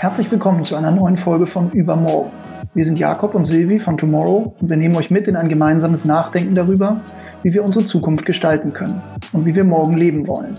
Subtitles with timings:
[0.00, 2.30] Herzlich willkommen zu einer neuen Folge von Übermorgen.
[2.72, 6.04] Wir sind Jakob und Silvi von Tomorrow und wir nehmen euch mit in ein gemeinsames
[6.04, 7.00] Nachdenken darüber,
[7.42, 10.54] wie wir unsere Zukunft gestalten können und wie wir morgen leben wollen.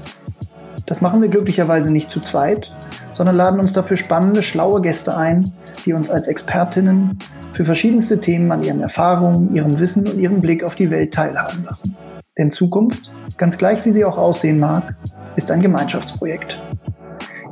[0.87, 2.69] Das machen wir glücklicherweise nicht zu zweit,
[3.13, 5.49] sondern laden uns dafür spannende, schlaue Gäste ein,
[5.85, 7.17] die uns als Expertinnen
[7.53, 11.63] für verschiedenste Themen an ihren Erfahrungen, ihrem Wissen und ihrem Blick auf die Welt teilhaben
[11.63, 11.95] lassen.
[12.37, 14.95] Denn Zukunft, ganz gleich wie sie auch aussehen mag,
[15.37, 16.59] ist ein Gemeinschaftsprojekt.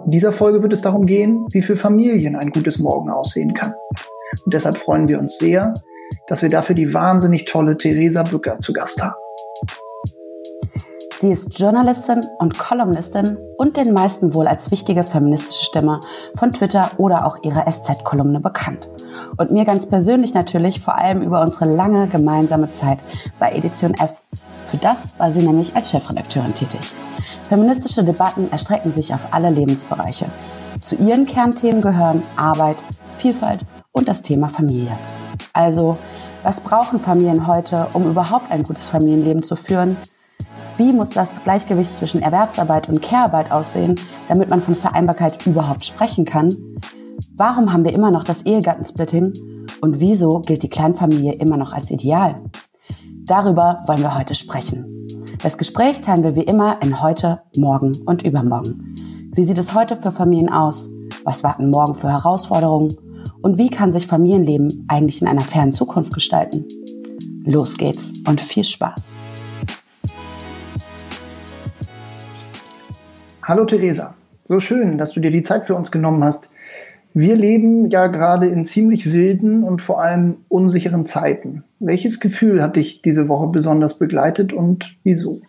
[0.08, 3.74] In dieser Folge wird es darum gehen, wie für Familien ein gutes Morgen aussehen kann.
[4.46, 5.74] Und deshalb freuen wir uns sehr,
[6.30, 9.27] dass wir dafür die wahnsinnig tolle Theresa Bücker zu Gast haben.
[11.20, 16.00] Sie ist Journalistin und Kolumnistin und den meisten wohl als wichtige feministische Stimme
[16.38, 18.88] von Twitter oder auch ihrer SZ-Kolumne bekannt.
[19.36, 23.00] Und mir ganz persönlich natürlich vor allem über unsere lange gemeinsame Zeit
[23.40, 24.22] bei Edition F.
[24.68, 26.94] Für das war sie nämlich als Chefredakteurin tätig.
[27.50, 30.28] Feministische Debatten erstrecken sich auf alle Lebensbereiche.
[30.82, 32.78] Zu ihren Kernthemen gehören Arbeit,
[33.16, 34.96] Vielfalt und das Thema Familie.
[35.52, 35.98] Also,
[36.44, 39.98] was brauchen Familien heute, um überhaupt ein gutes Familienleben zu führen?
[40.78, 46.24] Wie muss das Gleichgewicht zwischen Erwerbsarbeit und Care-Arbeit aussehen, damit man von Vereinbarkeit überhaupt sprechen
[46.24, 46.56] kann?
[47.36, 49.66] Warum haben wir immer noch das Ehegattensplitting?
[49.82, 52.44] Und wieso gilt die Kleinfamilie immer noch als Ideal?
[53.26, 55.08] Darüber wollen wir heute sprechen.
[55.42, 58.96] Das Gespräch teilen wir wie immer in heute, morgen und übermorgen.
[59.34, 60.90] Wie sieht es heute für Familien aus?
[61.24, 62.96] Was warten morgen für Herausforderungen?
[63.42, 66.66] Und wie kann sich Familienleben eigentlich in einer fernen Zukunft gestalten?
[67.46, 69.16] Los geht's und viel Spaß.
[73.48, 76.50] Hallo Theresa, so schön, dass du dir die Zeit für uns genommen hast.
[77.14, 81.64] Wir leben ja gerade in ziemlich wilden und vor allem unsicheren Zeiten.
[81.80, 85.40] Welches Gefühl hat dich diese Woche besonders begleitet und wieso?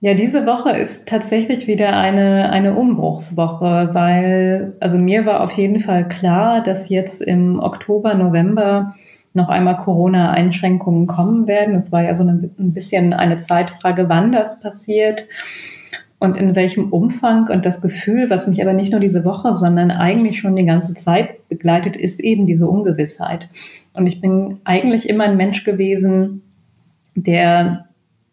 [0.00, 5.78] Ja, diese Woche ist tatsächlich wieder eine, eine Umbruchswoche, weil, also mir war auf jeden
[5.78, 8.96] Fall klar, dass jetzt im Oktober, November
[9.34, 11.76] noch einmal Corona-Einschränkungen kommen werden.
[11.76, 15.28] Es war ja so ein bisschen eine Zeitfrage, wann das passiert
[16.18, 17.48] und in welchem Umfang.
[17.48, 20.94] Und das Gefühl, was mich aber nicht nur diese Woche, sondern eigentlich schon die ganze
[20.94, 23.48] Zeit begleitet, ist eben diese Ungewissheit.
[23.94, 26.42] Und ich bin eigentlich immer ein Mensch gewesen,
[27.14, 27.86] der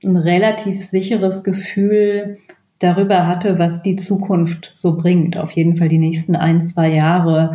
[0.03, 2.38] ein relativ sicheres Gefühl
[2.79, 5.38] darüber hatte, was die Zukunft so bringt.
[5.38, 7.53] Auf jeden Fall die nächsten ein, zwei Jahre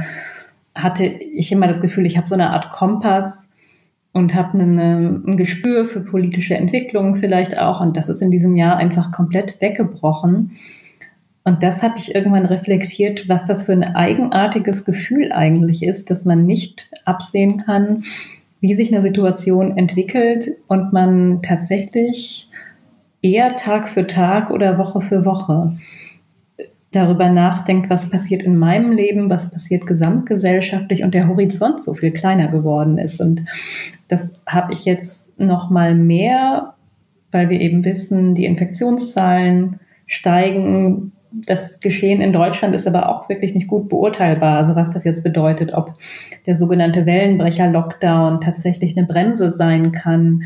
[0.75, 3.50] hatte ich immer das Gefühl, ich habe so eine Art Kompass,
[4.13, 7.81] und habe ein Gespür für politische Entwicklungen vielleicht auch.
[7.81, 10.53] Und das ist in diesem Jahr einfach komplett weggebrochen.
[11.45, 16.25] Und das habe ich irgendwann reflektiert, was das für ein eigenartiges Gefühl eigentlich ist, dass
[16.25, 18.05] man nicht absehen kann,
[18.61, 22.49] wie sich eine Situation entwickelt und man tatsächlich
[23.23, 25.77] eher Tag für Tag oder Woche für Woche
[26.93, 32.11] darüber nachdenkt, was passiert in meinem Leben, was passiert gesamtgesellschaftlich und der Horizont so viel
[32.11, 33.21] kleiner geworden ist.
[33.21, 33.45] Und
[34.09, 36.75] das habe ich jetzt noch mal mehr,
[37.31, 41.13] weil wir eben wissen, die Infektionszahlen steigen.
[41.47, 44.59] Das Geschehen in Deutschland ist aber auch wirklich nicht gut beurteilbar.
[44.59, 45.93] Also was das jetzt bedeutet, ob
[46.47, 50.43] der sogenannte Wellenbrecher-Lockdown tatsächlich eine Bremse sein kann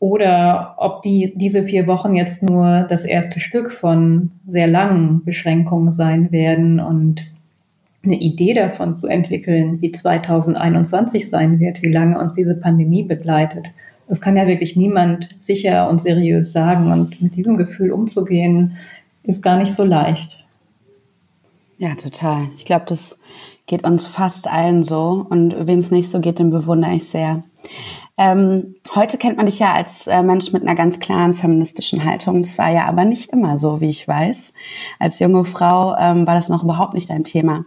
[0.00, 5.90] oder ob die, diese vier Wochen jetzt nur das erste Stück von sehr langen Beschränkungen
[5.90, 7.26] sein werden und
[8.02, 13.72] eine Idee davon zu entwickeln, wie 2021 sein wird, wie lange uns diese Pandemie begleitet.
[14.08, 16.90] Das kann ja wirklich niemand sicher und seriös sagen.
[16.90, 18.76] Und mit diesem Gefühl umzugehen,
[19.22, 20.44] ist gar nicht so leicht.
[21.78, 22.48] Ja, total.
[22.56, 23.18] Ich glaube, das
[23.66, 25.26] geht uns fast allen so.
[25.28, 27.42] Und wem es nicht so geht, den bewundere ich sehr.
[28.22, 32.42] Ähm, heute kennt man dich ja als äh, Mensch mit einer ganz klaren feministischen Haltung.
[32.42, 34.52] Das war ja aber nicht immer so, wie ich weiß.
[34.98, 37.64] Als junge Frau ähm, war das noch überhaupt nicht dein Thema.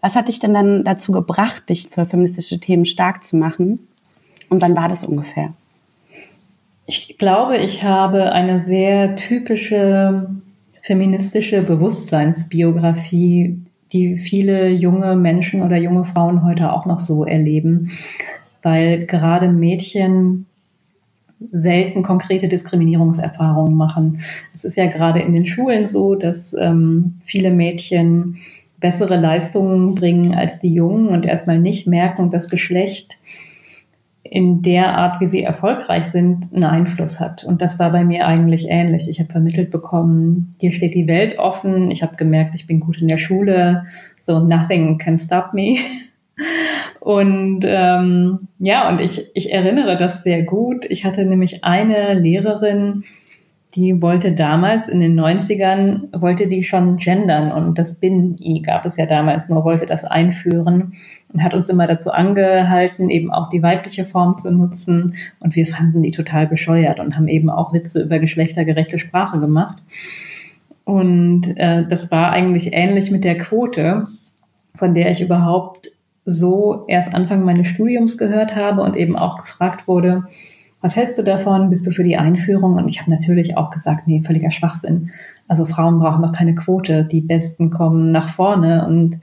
[0.00, 3.86] Was hat dich denn dann dazu gebracht, dich für feministische Themen stark zu machen?
[4.48, 5.52] Und wann war das ungefähr?
[6.86, 10.28] Ich glaube, ich habe eine sehr typische
[10.80, 13.62] feministische Bewusstseinsbiografie,
[13.92, 17.92] die viele junge Menschen oder junge Frauen heute auch noch so erleben
[18.62, 20.46] weil gerade Mädchen
[21.50, 24.20] selten konkrete Diskriminierungserfahrungen machen.
[24.54, 28.38] Es ist ja gerade in den Schulen so, dass ähm, viele Mädchen
[28.78, 33.18] bessere Leistungen bringen als die Jungen und erstmal nicht merken, dass Geschlecht
[34.22, 37.44] in der Art, wie sie erfolgreich sind, einen Einfluss hat.
[37.44, 39.08] Und das war bei mir eigentlich ähnlich.
[39.08, 41.90] Ich habe vermittelt bekommen, dir steht die Welt offen.
[41.90, 43.84] Ich habe gemerkt, ich bin gut in der Schule.
[44.20, 45.76] So, nothing can stop me.
[47.02, 50.84] Und ähm, ja, und ich, ich erinnere das sehr gut.
[50.88, 53.02] Ich hatte nämlich eine Lehrerin,
[53.74, 58.98] die wollte damals in den 90ern, wollte die schon gendern und das Bin-I gab es
[58.98, 60.92] ja damals nur, wollte das einführen
[61.32, 65.66] und hat uns immer dazu angehalten, eben auch die weibliche Form zu nutzen und wir
[65.66, 69.82] fanden die total bescheuert und haben eben auch Witze über geschlechtergerechte Sprache gemacht.
[70.84, 74.06] Und äh, das war eigentlich ähnlich mit der Quote,
[74.76, 75.90] von der ich überhaupt
[76.24, 80.22] so erst Anfang meines Studiums gehört habe und eben auch gefragt wurde,
[80.80, 81.70] was hältst du davon?
[81.70, 82.74] Bist du für die Einführung?
[82.74, 85.10] Und ich habe natürlich auch gesagt, nee, völliger Schwachsinn.
[85.46, 88.86] Also Frauen brauchen doch keine Quote, die Besten kommen nach vorne.
[88.86, 89.20] Und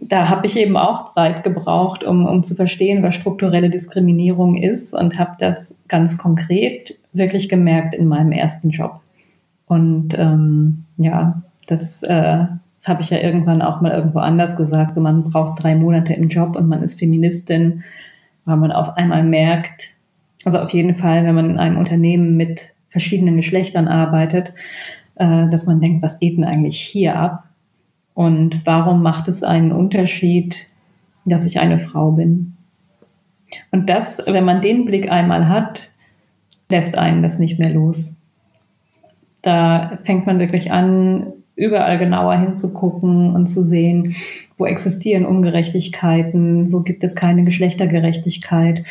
[0.00, 4.94] da habe ich eben auch Zeit gebraucht, um, um zu verstehen, was strukturelle Diskriminierung ist
[4.94, 9.00] und habe das ganz konkret wirklich gemerkt in meinem ersten Job.
[9.66, 12.46] Und ähm, ja, das, äh,
[12.84, 14.98] das habe ich ja irgendwann auch mal irgendwo anders gesagt.
[14.98, 17.82] Man braucht drei Monate im Job und man ist Feministin,
[18.44, 19.96] weil man auf einmal merkt,
[20.44, 24.52] also auf jeden Fall, wenn man in einem Unternehmen mit verschiedenen Geschlechtern arbeitet,
[25.14, 27.44] äh, dass man denkt, was geht denn eigentlich hier ab?
[28.12, 30.66] Und warum macht es einen Unterschied,
[31.24, 32.54] dass ich eine Frau bin?
[33.70, 35.90] Und das, wenn man den Blick einmal hat,
[36.68, 38.14] lässt einen das nicht mehr los.
[39.40, 44.14] Da fängt man wirklich an, überall genauer hinzugucken und zu sehen,
[44.58, 48.84] wo existieren Ungerechtigkeiten, wo gibt es keine Geschlechtergerechtigkeit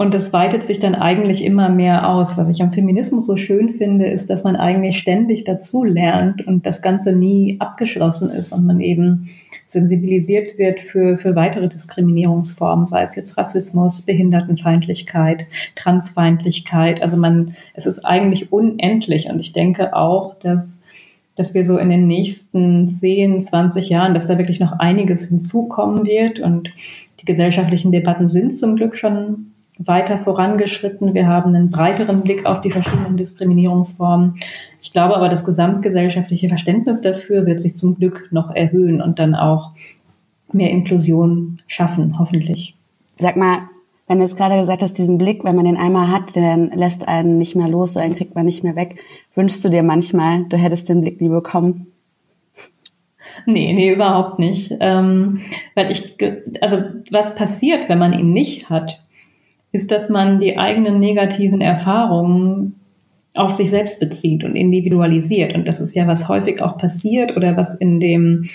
[0.00, 2.38] und das weitet sich dann eigentlich immer mehr aus.
[2.38, 6.64] Was ich am Feminismus so schön finde, ist, dass man eigentlich ständig dazu lernt und
[6.64, 9.28] das Ganze nie abgeschlossen ist und man eben
[9.66, 17.02] sensibilisiert wird für, für weitere Diskriminierungsformen, sei es jetzt Rassismus, Behindertenfeindlichkeit, Transfeindlichkeit.
[17.02, 20.80] Also man, es ist eigentlich unendlich und ich denke auch, dass
[21.40, 26.06] dass wir so in den nächsten 10, 20 Jahren, dass da wirklich noch einiges hinzukommen
[26.06, 26.38] wird.
[26.38, 26.68] Und
[27.18, 31.14] die gesellschaftlichen Debatten sind zum Glück schon weiter vorangeschritten.
[31.14, 34.34] Wir haben einen breiteren Blick auf die verschiedenen Diskriminierungsformen.
[34.82, 39.34] Ich glaube aber, das gesamtgesellschaftliche Verständnis dafür wird sich zum Glück noch erhöhen und dann
[39.34, 39.70] auch
[40.52, 42.76] mehr Inklusion schaffen, hoffentlich.
[43.14, 43.60] Sag mal,
[44.10, 47.06] wenn du jetzt gerade gesagt hast, diesen Blick, wenn man den einmal hat, dann lässt
[47.06, 48.96] einen nicht mehr los, einen kriegt man nicht mehr weg.
[49.36, 51.92] Wünschst du dir manchmal, du hättest den Blick nie bekommen?
[53.46, 54.76] Nee, nee, überhaupt nicht.
[54.80, 55.42] Ähm,
[55.76, 56.16] weil ich,
[56.60, 56.78] also
[57.12, 58.98] was passiert, wenn man ihn nicht hat?
[59.72, 62.74] ist, dass man die eigenen negativen Erfahrungen
[63.34, 65.54] auf sich selbst bezieht und individualisiert.
[65.54, 68.46] Und das ist ja, was häufig auch passiert oder was in dem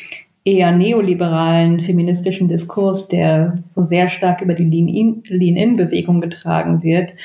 [0.45, 7.15] eher neoliberalen feministischen Diskurs, der sehr stark über die Lean-In-Bewegung getragen wird,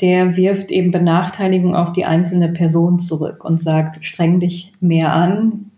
[0.00, 5.70] der wirft eben Benachteiligung auf die einzelne Person zurück und sagt, streng dich mehr an.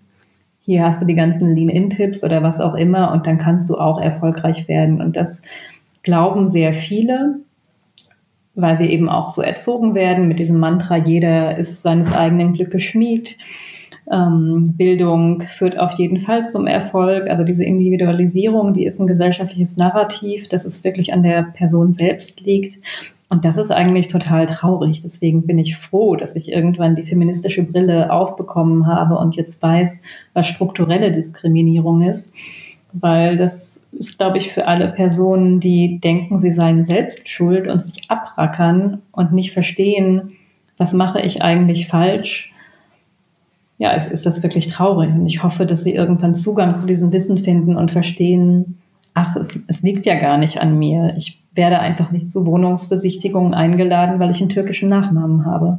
[0.61, 4.01] Hier hast du die ganzen Lean-In-Tipps oder was auch immer und dann kannst du auch
[4.01, 5.01] erfolgreich werden.
[5.01, 5.43] Und das
[6.05, 7.41] glauben sehr viele,
[8.55, 12.85] weil wir eben auch so erzogen werden mit diesem Mantra, jeder ist seines eigenen Glückes
[12.85, 13.37] Schmied.
[14.11, 17.29] Ähm, Bildung führt auf jeden Fall zum Erfolg.
[17.29, 22.41] Also diese Individualisierung, die ist ein gesellschaftliches Narrativ, dass es wirklich an der Person selbst
[22.43, 22.79] liegt.
[23.29, 25.03] Und das ist eigentlich total traurig.
[25.03, 30.03] Deswegen bin ich froh, dass ich irgendwann die feministische Brille aufbekommen habe und jetzt weiß,
[30.33, 32.33] was strukturelle Diskriminierung ist
[33.01, 37.81] weil das ist, glaube ich, für alle Personen, die denken, sie seien selbst schuld und
[37.81, 40.33] sich abrackern und nicht verstehen,
[40.79, 42.53] was mache ich eigentlich falsch.
[43.79, 47.13] Ja, es ist das wirklich traurig und ich hoffe, dass sie irgendwann Zugang zu diesem
[47.13, 48.79] Wissen finden und verstehen,
[49.13, 51.15] ach, es, es liegt ja gar nicht an mir.
[51.17, 55.79] Ich werde einfach nicht zu Wohnungsbesichtigungen eingeladen, weil ich einen türkischen Nachnamen habe.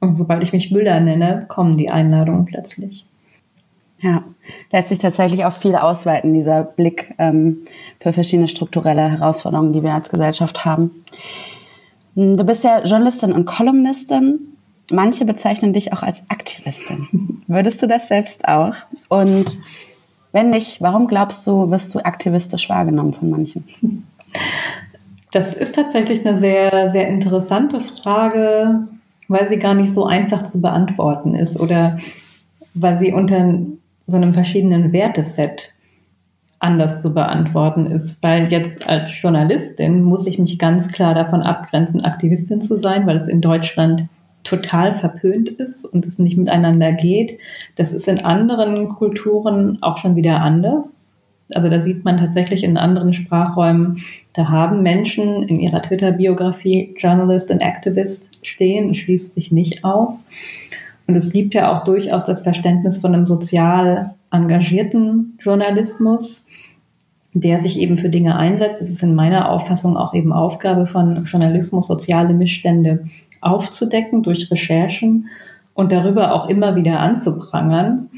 [0.00, 3.04] Und sobald ich mich Müller nenne, kommen die Einladungen plötzlich.
[4.00, 4.22] Ja,
[4.70, 7.58] lässt sich tatsächlich auch viel ausweiten, dieser Blick ähm,
[8.00, 11.04] für verschiedene strukturelle Herausforderungen, die wir als Gesellschaft haben.
[12.14, 14.57] Hm, du bist ja Journalistin und Kolumnistin.
[14.90, 17.40] Manche bezeichnen dich auch als Aktivistin.
[17.46, 18.74] Würdest du das selbst auch?
[19.08, 19.58] Und
[20.32, 23.64] wenn nicht, warum glaubst du, wirst du aktivistisch wahrgenommen von manchen?
[25.30, 28.88] Das ist tatsächlich eine sehr, sehr interessante Frage,
[29.28, 31.98] weil sie gar nicht so einfach zu beantworten ist oder
[32.74, 33.56] weil sie unter
[34.00, 35.74] so einem verschiedenen Werteset
[36.60, 38.22] anders zu beantworten ist.
[38.22, 43.18] Weil jetzt als Journalistin muss ich mich ganz klar davon abgrenzen, Aktivistin zu sein, weil
[43.18, 44.06] es in Deutschland
[44.48, 47.40] total verpönt ist und es nicht miteinander geht.
[47.76, 51.12] Das ist in anderen Kulturen auch schon wieder anders.
[51.54, 53.98] Also da sieht man tatsächlich in anderen Sprachräumen,
[54.34, 60.26] da haben Menschen in ihrer Twitter-Biografie Journalist und Activist stehen, schließt sich nicht aus.
[61.06, 66.44] Und es gibt ja auch durchaus das Verständnis von einem sozial engagierten Journalismus,
[67.32, 68.82] der sich eben für Dinge einsetzt.
[68.82, 73.06] Es ist in meiner Auffassung auch eben Aufgabe von Journalismus, soziale Missstände
[73.40, 75.28] aufzudecken durch Recherchen
[75.74, 78.10] und darüber auch immer wieder anzuprangern.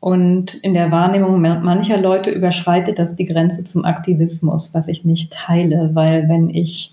[0.00, 5.32] Und in der Wahrnehmung mancher Leute überschreitet das die Grenze zum Aktivismus, was ich nicht
[5.32, 6.92] teile, weil wenn ich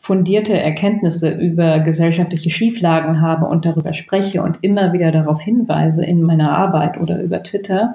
[0.00, 6.22] fundierte Erkenntnisse über gesellschaftliche Schieflagen habe und darüber spreche und immer wieder darauf hinweise in
[6.22, 7.94] meiner Arbeit oder über Twitter,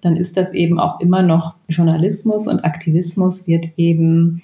[0.00, 4.42] dann ist das eben auch immer noch Journalismus und Aktivismus wird eben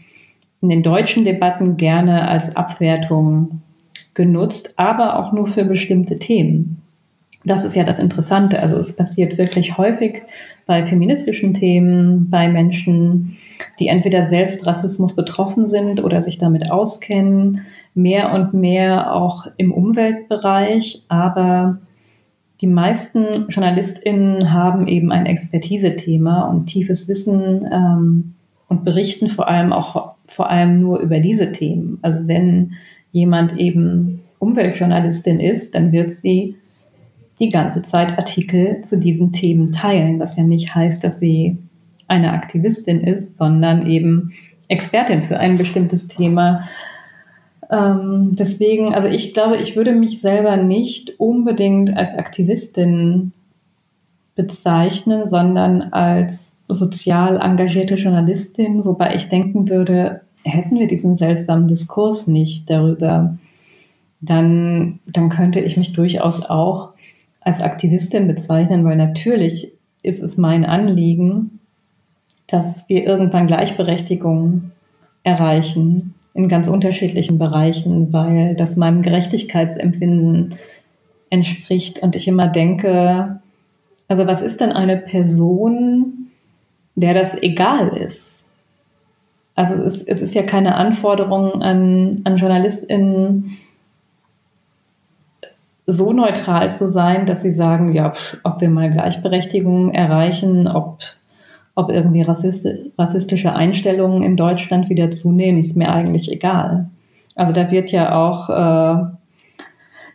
[0.62, 3.60] in den deutschen Debatten gerne als Abwertung
[4.14, 6.82] genutzt, aber auch nur für bestimmte Themen
[7.44, 8.62] das ist ja das Interessante.
[8.62, 10.22] Also es passiert wirklich häufig
[10.66, 13.36] bei feministischen Themen, bei Menschen,
[13.80, 17.62] die entweder selbst Rassismus betroffen sind oder sich damit auskennen,
[17.94, 21.02] mehr und mehr auch im Umweltbereich.
[21.08, 21.78] Aber
[22.60, 28.34] die meisten JournalistInnen haben eben ein Expertise-Thema und tiefes Wissen ähm,
[28.68, 31.98] und berichten vor allem auch vor allem nur über diese Themen.
[32.02, 32.72] Also wenn
[33.12, 36.56] jemand eben Umweltjournalistin ist, dann wird sie
[37.38, 41.58] die ganze Zeit Artikel zu diesen Themen teilen, was ja nicht heißt, dass sie
[42.08, 44.32] eine Aktivistin ist, sondern eben
[44.68, 46.62] Expertin für ein bestimmtes Thema.
[47.70, 53.32] Ähm, deswegen, also ich glaube, ich würde mich selber nicht unbedingt als Aktivistin
[54.34, 62.26] bezeichnen, sondern als sozial engagierte Journalistin, wobei ich denken würde, hätten wir diesen seltsamen Diskurs
[62.26, 63.36] nicht darüber,
[64.20, 66.90] dann, dann könnte ich mich durchaus auch
[67.40, 69.72] als Aktivistin bezeichnen, weil natürlich
[70.02, 71.58] ist es mein Anliegen,
[72.46, 74.70] dass wir irgendwann Gleichberechtigung
[75.24, 80.54] erreichen in ganz unterschiedlichen Bereichen, weil das meinem Gerechtigkeitsempfinden
[81.30, 83.40] entspricht und ich immer denke,
[84.08, 86.30] also was ist denn eine Person,
[86.94, 88.42] der das egal ist?
[89.54, 93.56] Also es, es ist ja keine Anforderung an, an JournalistInnen,
[95.86, 98.12] so neutral zu sein, dass sie sagen, ja,
[98.44, 101.00] ob wir mal Gleichberechtigung erreichen, ob,
[101.74, 106.88] ob irgendwie rassistische Einstellungen in Deutschland wieder zunehmen, ist mir eigentlich egal.
[107.34, 109.04] Also da wird ja auch äh,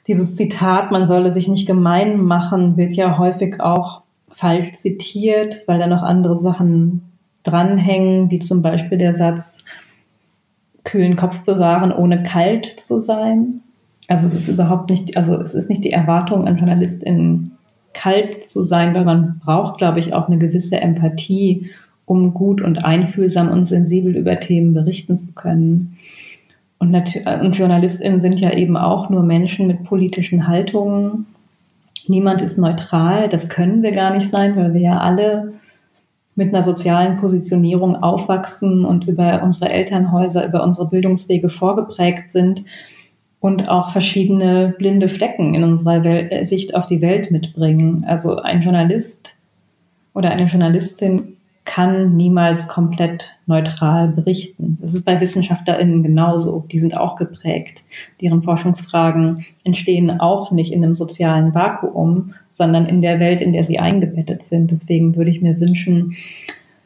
[0.07, 5.79] dieses Zitat, man solle sich nicht gemein machen, wird ja häufig auch falsch zitiert, weil
[5.79, 7.01] da noch andere Sachen
[7.43, 9.65] dranhängen, wie zum Beispiel der Satz,
[10.83, 13.61] kühlen Kopf bewahren, ohne kalt zu sein.
[14.07, 17.51] Also es ist überhaupt nicht, also es ist nicht die Erwartung an JournalistInnen
[17.93, 21.69] kalt zu sein, weil man braucht, glaube ich, auch eine gewisse Empathie,
[22.05, 25.97] um gut und einfühlsam und sensibel über Themen berichten zu können.
[26.79, 31.25] Und, und JournalistInnen sind ja eben auch nur Menschen mit politischen Haltungen.
[32.07, 35.53] Niemand ist neutral, das können wir gar nicht sein, weil wir ja alle
[36.35, 42.63] mit einer sozialen Positionierung aufwachsen und über unsere Elternhäuser, über unsere Bildungswege vorgeprägt sind
[43.39, 48.05] und auch verschiedene blinde Flecken in unserer Welt, äh, Sicht auf die Welt mitbringen.
[48.07, 49.35] Also ein Journalist
[50.13, 54.79] oder eine Journalistin kann niemals komplett neutral berichten.
[54.81, 56.65] Das ist bei WissenschaftlerInnen genauso.
[56.71, 57.83] Die sind auch geprägt.
[58.21, 63.65] Deren Forschungsfragen entstehen auch nicht in einem sozialen Vakuum, sondern in der Welt, in der
[63.65, 64.71] sie eingebettet sind.
[64.71, 66.15] Deswegen würde ich mir wünschen,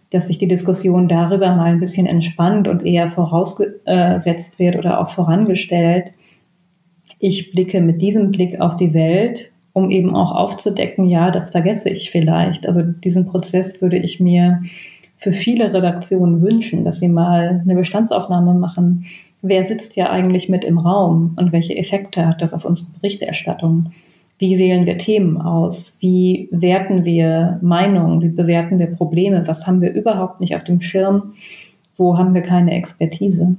[0.09, 5.09] dass sich die Diskussion darüber mal ein bisschen entspannt und eher vorausgesetzt wird oder auch
[5.09, 6.11] vorangestellt,
[7.23, 11.89] ich blicke mit diesem Blick auf die Welt, um eben auch aufzudecken, ja, das vergesse
[11.89, 12.67] ich vielleicht.
[12.67, 14.61] Also diesen Prozess würde ich mir
[15.17, 19.05] für viele Redaktionen wünschen, dass sie mal eine Bestandsaufnahme machen.
[19.41, 23.91] Wer sitzt ja eigentlich mit im Raum und welche Effekte hat das auf unsere Berichterstattung?
[24.39, 25.95] Wie wählen wir Themen aus?
[25.99, 28.21] Wie werten wir Meinungen?
[28.23, 29.43] Wie bewerten wir Probleme?
[29.45, 31.33] Was haben wir überhaupt nicht auf dem Schirm?
[31.97, 33.55] Wo haben wir keine Expertise?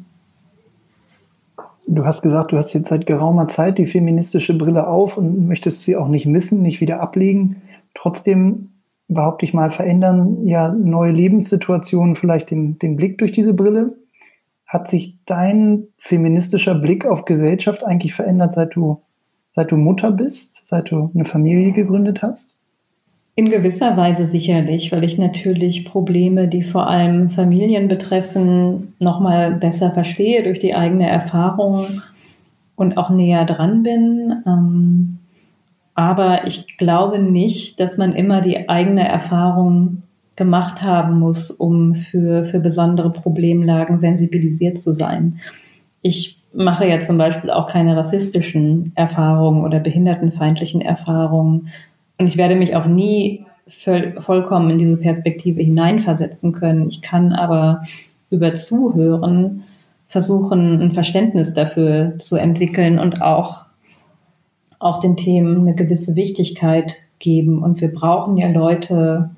[1.95, 5.83] Du hast gesagt, du hast jetzt seit geraumer Zeit die feministische Brille auf und möchtest
[5.83, 7.61] sie auch nicht missen, nicht wieder ablegen.
[7.93, 8.71] Trotzdem,
[9.09, 13.95] behaupte ich mal, verändern ja neue Lebenssituationen vielleicht den, den Blick durch diese Brille.
[14.67, 19.03] Hat sich dein feministischer Blick auf Gesellschaft eigentlich verändert, seit du,
[19.51, 22.57] seit du Mutter bist, seit du eine Familie gegründet hast?
[23.35, 29.91] In gewisser Weise sicherlich, weil ich natürlich Probleme, die vor allem Familien betreffen, nochmal besser
[29.93, 31.87] verstehe durch die eigene Erfahrung
[32.77, 34.43] und auch näher dran bin.
[34.47, 35.19] Ähm,
[35.95, 40.03] aber ich glaube nicht, dass man immer die eigene Erfahrung
[40.37, 45.39] gemacht haben muss, um für, für besondere Problemlagen sensibilisiert zu sein.
[46.03, 51.69] Ich mache ja zum Beispiel auch keine rassistischen Erfahrungen oder behindertenfeindlichen Erfahrungen
[52.23, 56.87] und ich werde mich auch nie voll, vollkommen in diese Perspektive hineinversetzen können.
[56.87, 57.83] Ich kann aber
[58.31, 59.64] über Zuhören
[60.07, 63.64] versuchen, ein Verständnis dafür zu entwickeln und auch,
[64.79, 67.61] auch den Themen eine gewisse Wichtigkeit geben.
[67.61, 69.31] Und wir brauchen ja Leute,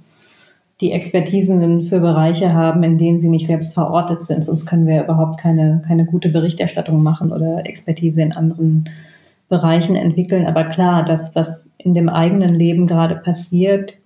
[0.83, 4.45] die Expertisen für Bereiche haben, in denen sie nicht selbst verortet sind.
[4.45, 9.14] Sonst können wir überhaupt keine, keine gute Berichterstattung machen oder Expertise in anderen Bereichen
[9.63, 10.47] entwickeln.
[10.47, 13.97] Aber klar, das, was in dem eigenen Leben gerade passiert,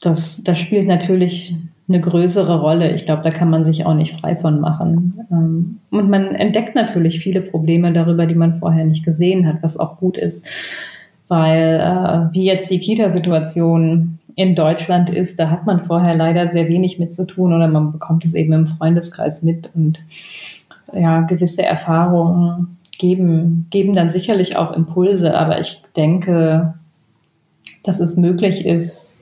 [0.00, 1.54] das, das spielt natürlich
[1.88, 2.92] eine größere Rolle.
[2.92, 5.26] Ich glaube, da kann man sich auch nicht frei von machen.
[5.30, 9.76] Ähm, und man entdeckt natürlich viele Probleme darüber, die man vorher nicht gesehen hat, was
[9.76, 10.46] auch gut ist.
[11.28, 16.68] Weil, äh, wie jetzt die Kita-Situation in Deutschland ist, da hat man vorher leider sehr
[16.68, 19.98] wenig mit zu tun oder man bekommt es eben im Freundeskreis mit und
[20.94, 26.74] ja, gewisse Erfahrungen geben, geben dann sicherlich auch Impulse, aber ich denke,
[27.82, 29.18] dass es möglich ist,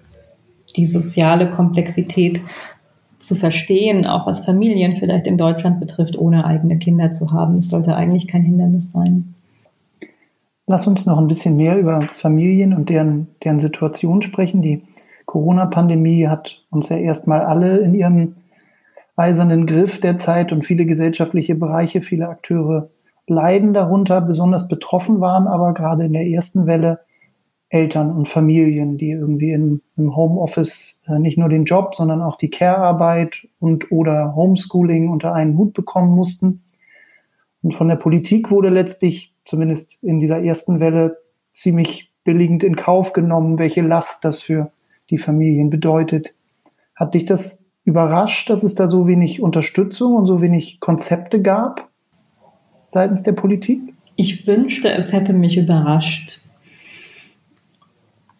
[0.77, 2.43] die soziale Komplexität
[3.19, 7.57] zu verstehen, auch was Familien vielleicht in Deutschland betrifft, ohne eigene Kinder zu haben.
[7.57, 9.35] Das sollte eigentlich kein Hindernis sein.
[10.67, 14.61] Lass uns noch ein bisschen mehr über Familien und deren, deren Situation sprechen.
[14.61, 14.83] Die
[15.25, 18.35] Corona-Pandemie hat uns ja erstmal alle in ihrem
[19.17, 22.91] eisernen Griff der Zeit und viele gesellschaftliche Bereiche, viele Akteure
[23.31, 27.01] leiden darunter, besonders betroffen waren aber gerade in der ersten Welle
[27.71, 32.37] Eltern und Familien, die irgendwie in, im Homeoffice äh, nicht nur den Job, sondern auch
[32.37, 36.65] die Care-Arbeit und oder Homeschooling unter einen Hut bekommen mussten.
[37.63, 41.19] Und von der Politik wurde letztlich, zumindest in dieser ersten Welle,
[41.53, 44.73] ziemlich billigend in Kauf genommen, welche Last das für
[45.11, 46.35] die Familien bedeutet.
[46.97, 51.89] Hat dich das überrascht, dass es da so wenig Unterstützung und so wenig Konzepte gab
[52.90, 53.80] seitens der Politik?
[54.16, 56.40] Ich wünschte, es hätte mich überrascht.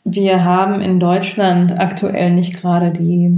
[0.05, 3.33] Wir haben in Deutschland aktuell nicht gerade die,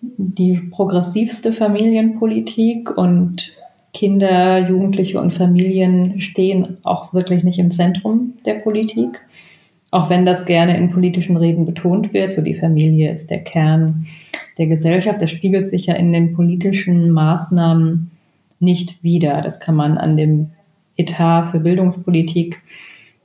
[0.00, 3.52] die progressivste Familienpolitik und
[3.94, 9.22] Kinder, Jugendliche und Familien stehen auch wirklich nicht im Zentrum der Politik.
[9.90, 14.06] Auch wenn das gerne in politischen Reden betont wird, so die Familie ist der Kern
[14.58, 18.10] der Gesellschaft, das spiegelt sich ja in den politischen Maßnahmen
[18.58, 19.40] nicht wider.
[19.42, 20.50] Das kann man an dem
[20.96, 22.62] Etat für Bildungspolitik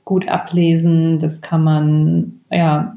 [0.04, 1.18] gut ablesen.
[1.18, 2.96] Das kann man ja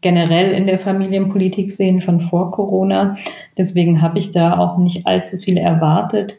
[0.00, 3.16] generell in der Familienpolitik sehen, schon vor Corona.
[3.56, 6.36] Deswegen habe ich da auch nicht allzu viel erwartet,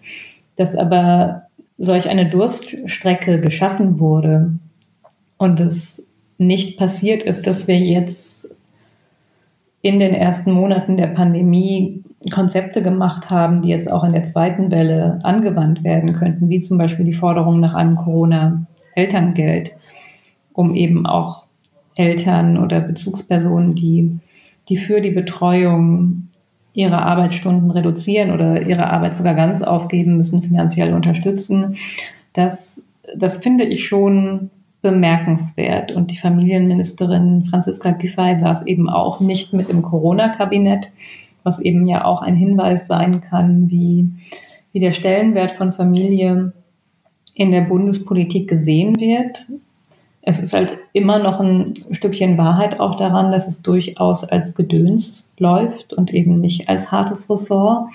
[0.56, 1.47] dass aber
[1.78, 4.51] solch eine Durststrecke geschaffen wurde
[5.38, 8.54] und es nicht passiert ist, dass wir jetzt
[9.82, 14.71] in den ersten Monaten der Pandemie Konzepte gemacht haben, die jetzt auch in der zweiten
[14.71, 19.73] Welle angewandt werden könnten, wie zum Beispiel die Forderung nach einem Corona-Elterngeld,
[20.54, 21.45] um eben auch
[21.97, 24.19] Eltern oder Bezugspersonen, die,
[24.69, 26.30] die für die Betreuung
[26.73, 31.78] ihre Arbeitsstunden reduzieren oder ihre Arbeit sogar ganz aufgeben müssen, finanziell unterstützen.
[32.34, 34.49] Das, das finde ich schon
[34.82, 35.93] bemerkenswert.
[35.93, 40.89] Und die Familienministerin Franziska Giffey saß eben auch nicht mit im Corona-Kabinett,
[41.46, 44.12] was eben ja auch ein Hinweis sein kann, wie,
[44.74, 46.52] wie der Stellenwert von Familie
[47.34, 49.48] in der Bundespolitik gesehen wird
[50.28, 55.28] es ist halt immer noch ein Stückchen Wahrheit auch daran, dass es durchaus als Gedöns
[55.38, 57.90] läuft und eben nicht als hartes Ressort.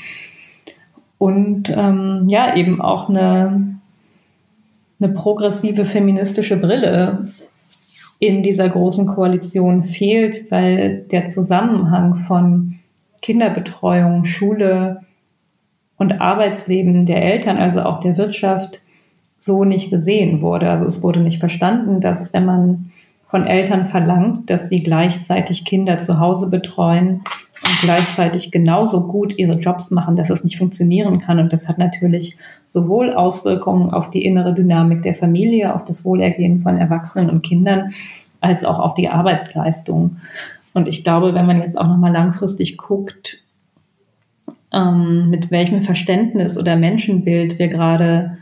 [1.19, 3.81] Und ähm, ja, eben auch eine,
[5.01, 7.31] eine progressive feministische Brille
[8.21, 12.79] in dieser großen Koalition fehlt, weil der Zusammenhang von
[13.23, 15.03] Kinderbetreuung, Schule
[15.97, 18.83] und Arbeitsleben der Eltern, also auch der Wirtschaft,
[19.39, 20.71] so nicht gesehen wurde.
[20.71, 22.91] Also es wurde nicht verstanden, dass wenn man
[23.31, 27.23] von Eltern verlangt, dass sie gleichzeitig Kinder zu Hause betreuen
[27.65, 31.39] und gleichzeitig genauso gut ihre Jobs machen, dass es nicht funktionieren kann.
[31.39, 36.63] Und das hat natürlich sowohl Auswirkungen auf die innere Dynamik der Familie, auf das Wohlergehen
[36.63, 37.91] von Erwachsenen und Kindern,
[38.41, 40.17] als auch auf die Arbeitsleistung.
[40.73, 43.39] Und ich glaube, wenn man jetzt auch nochmal langfristig guckt,
[44.73, 48.39] ähm, mit welchem Verständnis oder Menschenbild wir gerade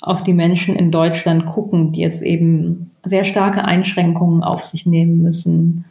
[0.00, 5.18] auf die Menschen in Deutschland gucken, die jetzt eben sehr starke Einschränkungen auf sich nehmen
[5.22, 5.84] müssen,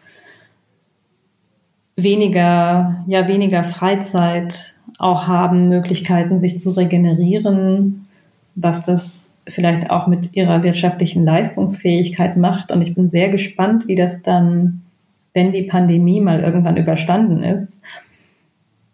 [1.95, 8.07] weniger, ja, weniger Freizeit auch haben, Möglichkeiten, sich zu regenerieren,
[8.55, 12.71] was das vielleicht auch mit ihrer wirtschaftlichen Leistungsfähigkeit macht.
[12.71, 14.81] Und ich bin sehr gespannt, wie das dann,
[15.33, 17.81] wenn die Pandemie mal irgendwann überstanden ist,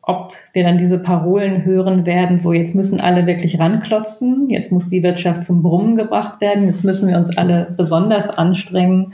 [0.02, 4.90] ob wir dann diese Parolen hören werden, so jetzt müssen alle wirklich ranklotzen, jetzt muss
[4.90, 9.14] die Wirtschaft zum Brummen gebracht werden, jetzt müssen wir uns alle besonders anstrengen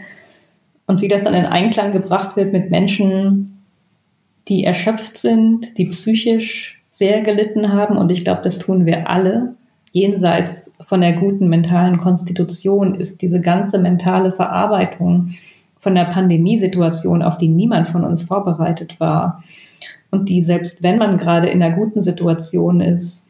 [0.86, 3.64] und wie das dann in Einklang gebracht wird mit Menschen,
[4.48, 7.98] die erschöpft sind, die psychisch sehr gelitten haben.
[7.98, 9.56] Und ich glaube, das tun wir alle.
[9.92, 15.30] Jenseits von der guten mentalen Konstitution ist diese ganze mentale Verarbeitung
[15.84, 19.44] von der Pandemiesituation, auf die niemand von uns vorbereitet war.
[20.12, 23.28] Und die, selbst wenn man gerade in einer guten Situation ist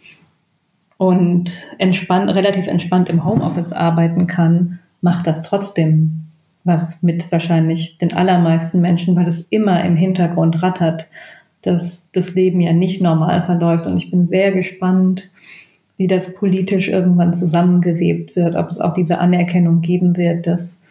[0.97, 6.19] und entspannt, relativ entspannt im Homeoffice arbeiten kann, macht das trotzdem
[6.63, 11.07] was mit wahrscheinlich den allermeisten Menschen, weil es immer im Hintergrund rattert,
[11.63, 13.87] dass das Leben ja nicht normal verläuft.
[13.87, 15.31] Und ich bin sehr gespannt,
[15.97, 20.81] wie das politisch irgendwann zusammengewebt wird, ob es auch diese Anerkennung geben wird, dass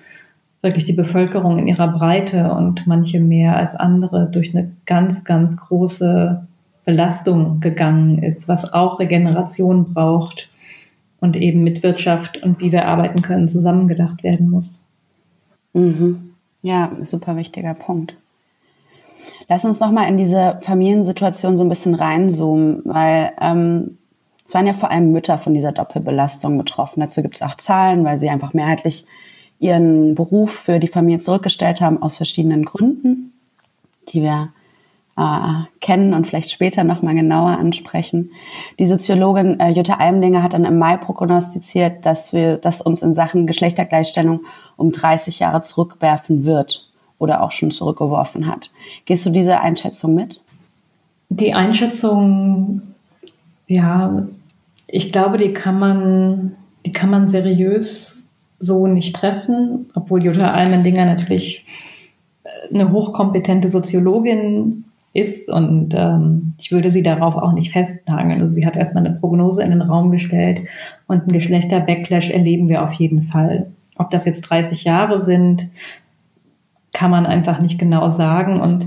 [0.62, 5.56] wirklich die Bevölkerung in ihrer Breite und manche mehr als andere durch eine ganz, ganz
[5.56, 6.46] große
[6.84, 10.48] Belastung gegangen ist, was auch Regeneration braucht
[11.20, 14.82] und eben mit Wirtschaft und wie wir arbeiten können zusammengedacht werden muss.
[15.72, 16.30] Mhm.
[16.62, 18.16] Ja, super wichtiger Punkt.
[19.48, 23.98] Lass uns nochmal in diese Familiensituation so ein bisschen reinzoomen, weil ähm,
[24.46, 27.00] es waren ja vor allem Mütter von dieser Doppelbelastung betroffen.
[27.00, 29.06] Dazu gibt es auch Zahlen, weil sie einfach mehrheitlich
[29.62, 33.32] ihren Beruf für die Familie zurückgestellt haben aus verschiedenen Gründen,
[34.08, 34.48] die wir
[35.16, 38.32] äh, kennen und vielleicht später nochmal genauer ansprechen.
[38.78, 43.14] Die Soziologin äh, Jutta Almdinger hat dann im Mai prognostiziert, dass wir, dass uns in
[43.14, 44.40] Sachen Geschlechtergleichstellung
[44.76, 48.72] um 30 Jahre zurückwerfen wird oder auch schon zurückgeworfen hat.
[49.04, 50.42] Gehst du diese Einschätzung mit?
[51.28, 52.82] Die Einschätzung,
[53.68, 54.26] ja,
[54.88, 58.21] ich glaube, die kann man, die kann man seriös
[58.62, 61.66] so nicht treffen, obwohl Jutta Almendinger natürlich
[62.44, 68.40] äh, eine hochkompetente Soziologin ist und ähm, ich würde sie darauf auch nicht festnageln.
[68.40, 70.62] Also sie hat erstmal eine Prognose in den Raum gestellt
[71.08, 73.66] und einen Geschlechter-Backlash erleben wir auf jeden Fall.
[73.96, 75.68] Ob das jetzt 30 Jahre sind,
[76.94, 78.86] kann man einfach nicht genau sagen und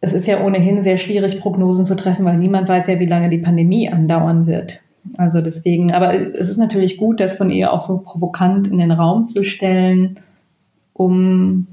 [0.00, 3.28] es ist ja ohnehin sehr schwierig, Prognosen zu treffen, weil niemand weiß ja, wie lange
[3.28, 4.80] die Pandemie andauern wird.
[5.16, 8.92] Also deswegen, aber es ist natürlich gut, das von ihr auch so provokant in den
[8.92, 10.20] Raum zu stellen,
[10.92, 11.66] um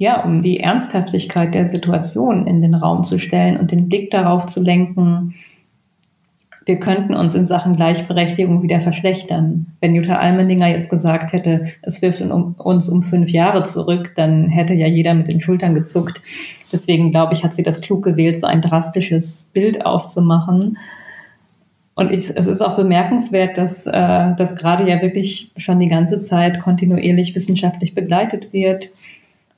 [0.00, 4.46] ja, um die Ernsthaftigkeit der Situation in den Raum zu stellen und den Blick darauf
[4.46, 5.34] zu lenken,
[6.68, 9.68] wir könnten uns in Sachen Gleichberechtigung wieder verschlechtern.
[9.80, 14.74] Wenn Jutta Almendinger jetzt gesagt hätte, es wirft uns um fünf Jahre zurück, dann hätte
[14.74, 16.20] ja jeder mit den Schultern gezuckt.
[16.70, 20.76] Deswegen glaube ich, hat sie das klug gewählt, so ein drastisches Bild aufzumachen.
[21.98, 23.92] Und ich, es ist auch bemerkenswert, dass äh,
[24.36, 28.88] das gerade ja wirklich schon die ganze Zeit kontinuierlich wissenschaftlich begleitet wird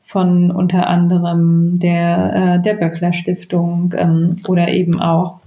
[0.07, 5.41] von unter anderem der, äh, der Böckler Stiftung ähm, oder eben auch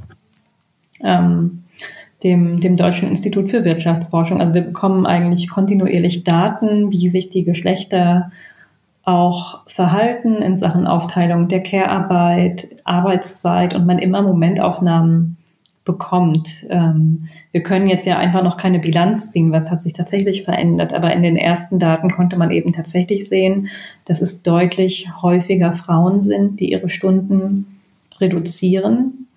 [1.04, 1.64] ähm,
[2.22, 4.40] dem, dem Deutschen Institut für Wirtschaftsforschung.
[4.40, 8.32] Also wir bekommen eigentlich kontinuierlich Daten, wie sich die Geschlechter
[9.04, 15.38] auch verhalten in Sachen Aufteilung der Care-Arbeit, Arbeitszeit und man immer Momentaufnahmen
[15.86, 16.66] bekommt.
[16.70, 20.94] Ähm, wir können jetzt ja einfach noch keine Bilanz ziehen, was hat sich tatsächlich verändert,
[20.94, 23.68] aber in den ersten Daten konnte man eben tatsächlich sehen,
[24.06, 27.80] dass es deutlich häufiger Frauen sind, die ihre Stunden
[28.20, 29.28] reduzieren,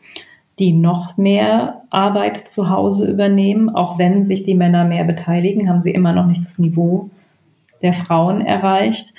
[0.58, 3.68] die noch mehr Arbeit zu Hause übernehmen.
[3.68, 7.10] Auch wenn sich die Männer mehr beteiligen, haben sie immer noch nicht das Niveau
[7.82, 9.12] der Frauen erreicht.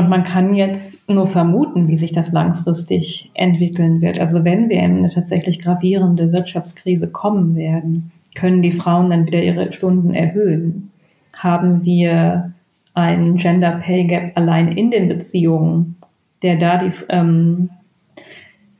[0.00, 4.18] Und man kann jetzt nur vermuten, wie sich das langfristig entwickeln wird.
[4.18, 9.42] Also wenn wir in eine tatsächlich gravierende Wirtschaftskrise kommen werden, können die Frauen dann wieder
[9.42, 10.90] ihre Stunden erhöhen?
[11.36, 12.54] Haben wir
[12.94, 15.96] einen Gender Pay Gap allein in den Beziehungen,
[16.42, 17.68] der da die, ähm,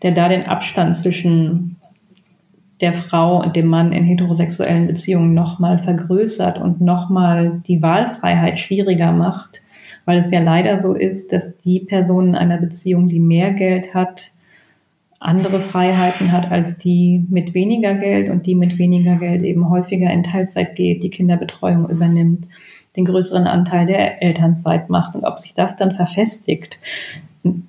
[0.03, 1.77] der da den Abstand zwischen
[2.81, 9.13] der Frau und dem Mann in heterosexuellen Beziehungen nochmal vergrößert und nochmal die Wahlfreiheit schwieriger
[9.13, 9.61] macht,
[10.05, 13.95] weil es ja leider so ist, dass die Person in einer Beziehung, die mehr Geld
[13.95, 14.33] hat,
[15.21, 20.11] andere Freiheiten hat als die mit weniger Geld und die mit weniger Geld eben häufiger
[20.11, 22.49] in Teilzeit geht, die Kinderbetreuung übernimmt,
[22.97, 26.79] den größeren Anteil der Elternzeit macht und ob sich das dann verfestigt.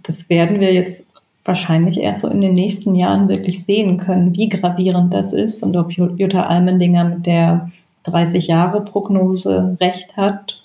[0.03, 1.05] Das werden wir jetzt
[1.43, 5.75] wahrscheinlich erst so in den nächsten Jahren wirklich sehen können, wie gravierend das ist und
[5.75, 7.69] ob Jutta Almendinger mit der
[8.03, 10.60] 30 Jahre Prognose recht hat,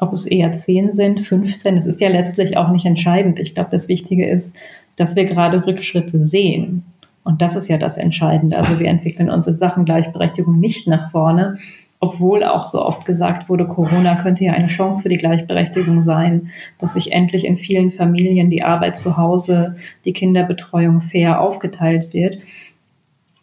[0.00, 1.76] ob es eher 10 sind, 15.
[1.76, 3.38] Es ist ja letztlich auch nicht entscheidend.
[3.38, 4.54] Ich glaube, das Wichtige ist,
[4.96, 6.84] dass wir gerade Rückschritte sehen.
[7.24, 8.56] Und das ist ja das Entscheidende.
[8.56, 11.56] Also wir entwickeln uns in Sachen Gleichberechtigung nicht nach vorne,
[12.00, 16.50] obwohl auch so oft gesagt wurde, Corona könnte ja eine Chance für die Gleichberechtigung sein,
[16.78, 22.38] dass sich endlich in vielen Familien die Arbeit zu Hause, die Kinderbetreuung fair aufgeteilt wird.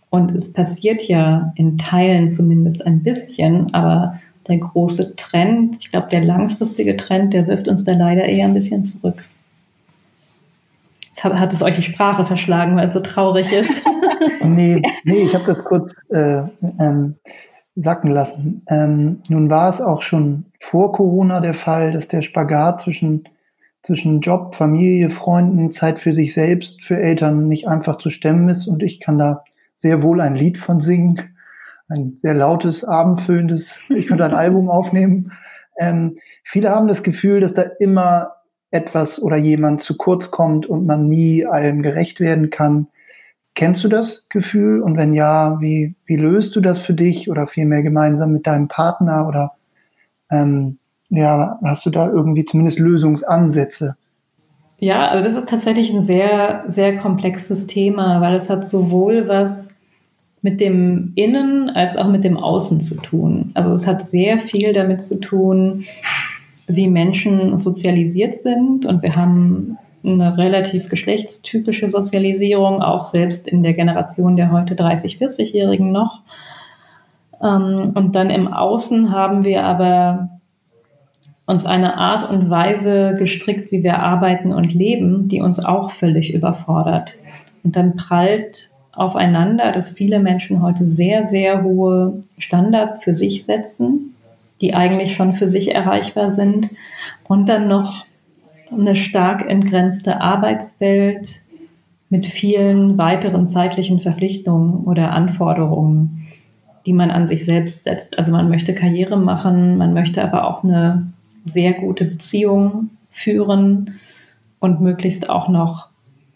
[0.10, 6.10] Und es passiert ja in Teilen zumindest ein bisschen, aber der große Trend, ich glaube,
[6.12, 9.26] der langfristige Trend, der wirft uns da leider eher ein bisschen zurück.
[11.02, 13.72] Jetzt hat, es euch die Sprache verschlagen, weil es so traurig ist.
[14.44, 16.42] nee, nee, ich habe das kurz äh,
[16.80, 17.16] ähm,
[17.76, 18.64] sacken lassen.
[18.68, 23.24] Ähm, nun war es auch schon vor Corona der Fall, dass der Spagat zwischen,
[23.82, 28.68] zwischen Job, Familie, Freunden, Zeit für sich selbst, für Eltern nicht einfach zu stemmen ist.
[28.68, 31.35] Und ich kann da sehr wohl ein Lied von singen.
[31.88, 35.32] Ein sehr lautes, abendfüllendes, ich könnte ein Album aufnehmen.
[35.78, 38.32] Ähm, viele haben das Gefühl, dass da immer
[38.72, 42.88] etwas oder jemand zu kurz kommt und man nie allem gerecht werden kann.
[43.54, 44.82] Kennst du das Gefühl?
[44.82, 48.68] Und wenn ja, wie, wie löst du das für dich oder vielmehr gemeinsam mit deinem
[48.68, 49.54] Partner oder
[50.30, 50.78] ähm,
[51.10, 53.96] ja, hast du da irgendwie zumindest Lösungsansätze?
[54.78, 59.75] Ja, also das ist tatsächlich ein sehr, sehr komplexes Thema, weil es hat sowohl was
[60.46, 63.50] mit dem Innen als auch mit dem Außen zu tun.
[63.56, 65.84] Also es hat sehr viel damit zu tun,
[66.68, 73.74] wie Menschen sozialisiert sind und wir haben eine relativ geschlechtstypische Sozialisierung, auch selbst in der
[73.74, 76.22] Generation der heute 30, 40-Jährigen noch.
[77.42, 80.30] Ähm, und dann im Außen haben wir aber
[81.48, 86.36] uns eine Art und Weise gestrickt, wie wir arbeiten und leben, die uns auch völlig
[86.36, 87.16] überfordert.
[87.64, 94.16] Und dann prallt aufeinander, dass viele Menschen heute sehr, sehr hohe Standards für sich setzen,
[94.62, 96.70] die eigentlich schon für sich erreichbar sind.
[97.28, 98.06] Und dann noch
[98.72, 101.42] eine stark entgrenzte Arbeitswelt
[102.10, 106.28] mit vielen weiteren zeitlichen Verpflichtungen oder Anforderungen,
[106.86, 108.20] die man an sich selbst setzt.
[108.20, 111.08] Also man möchte Karriere machen, man möchte aber auch eine
[111.46, 113.96] sehr gute Beziehung führen
[114.60, 115.90] und möglichst auch noch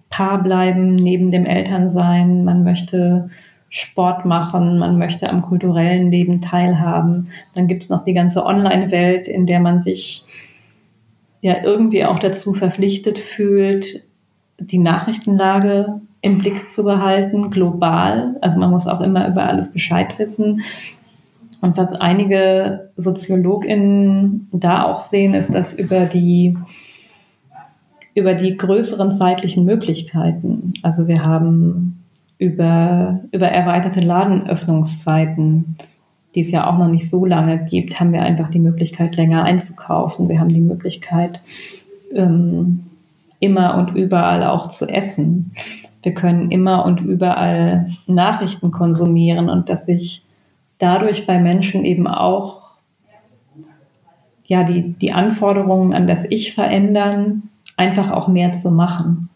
[0.10, 2.44] Paar bleiben neben dem Elternsein.
[2.44, 3.30] Man möchte
[3.70, 7.28] Sport machen, man möchte am kulturellen Leben teilhaben.
[7.54, 10.26] Dann gibt es noch die ganze Online-Welt, in der man sich
[11.42, 14.04] ja irgendwie auch dazu verpflichtet fühlt,
[14.60, 18.36] die Nachrichtenlage im Blick zu behalten, global.
[18.42, 20.64] Also man muss auch immer über alles Bescheid wissen.
[21.62, 26.58] Und was einige SoziologInnen da auch sehen, ist, dass über die,
[28.20, 32.04] über die größeren zeitlichen Möglichkeiten, also wir haben
[32.38, 35.78] über, über erweiterte Ladenöffnungszeiten,
[36.36, 39.44] die es ja auch noch nicht so lange gibt, haben wir einfach die Möglichkeit, länger
[39.44, 40.30] einzukaufen.
[40.30, 41.42] Wir haben die Möglichkeit,
[42.14, 42.86] ähm,
[43.40, 45.52] immer und überall auch zu essen.
[46.04, 50.24] Wir können immer und überall Nachrichten konsumieren und dass sich
[50.78, 52.70] dadurch bei Menschen eben auch
[54.46, 59.30] ja, die, die Anforderungen an das Ich verändern, einfach auch mehr zu machen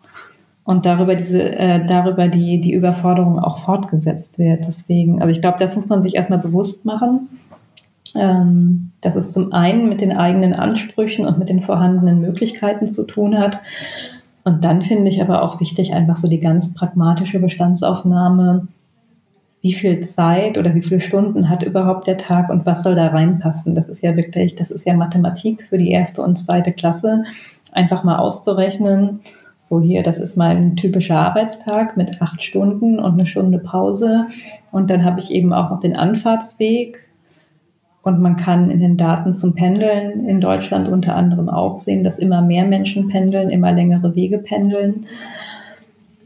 [0.65, 4.65] und darüber diese, äh, darüber die, die Überforderung auch fortgesetzt wird.
[4.67, 7.29] Deswegen, also ich glaube, das muss man sich erstmal bewusst machen,
[8.15, 13.05] ähm, dass es zum einen mit den eigenen Ansprüchen und mit den vorhandenen Möglichkeiten zu
[13.05, 13.59] tun hat.
[14.43, 18.67] Und dann finde ich aber auch wichtig, einfach so die ganz pragmatische Bestandsaufnahme.
[19.61, 23.07] Wie viel Zeit oder wie viele Stunden hat überhaupt der Tag und was soll da
[23.07, 23.75] reinpassen?
[23.75, 27.23] Das ist ja wirklich, das ist ja Mathematik für die erste und zweite Klasse.
[27.73, 29.21] Einfach mal auszurechnen,
[29.69, 34.27] so hier, das ist mein typischer Arbeitstag mit acht Stunden und eine Stunde Pause.
[34.71, 37.09] Und dann habe ich eben auch noch den Anfahrtsweg.
[38.03, 42.19] Und man kann in den Daten zum Pendeln in Deutschland unter anderem auch sehen, dass
[42.19, 45.05] immer mehr Menschen pendeln, immer längere Wege pendeln.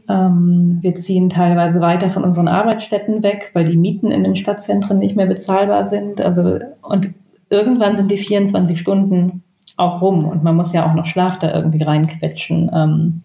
[0.08, 4.98] Ähm, wir ziehen teilweise weiter von unseren Arbeitsstätten weg, weil die Mieten in den Stadtzentren
[4.98, 6.20] nicht mehr bezahlbar sind.
[6.20, 7.14] Also, und
[7.48, 9.44] irgendwann sind die 24 Stunden
[9.78, 12.70] auch rum und man muss ja auch noch Schlaf da irgendwie reinquetschen.
[12.74, 13.22] Ähm,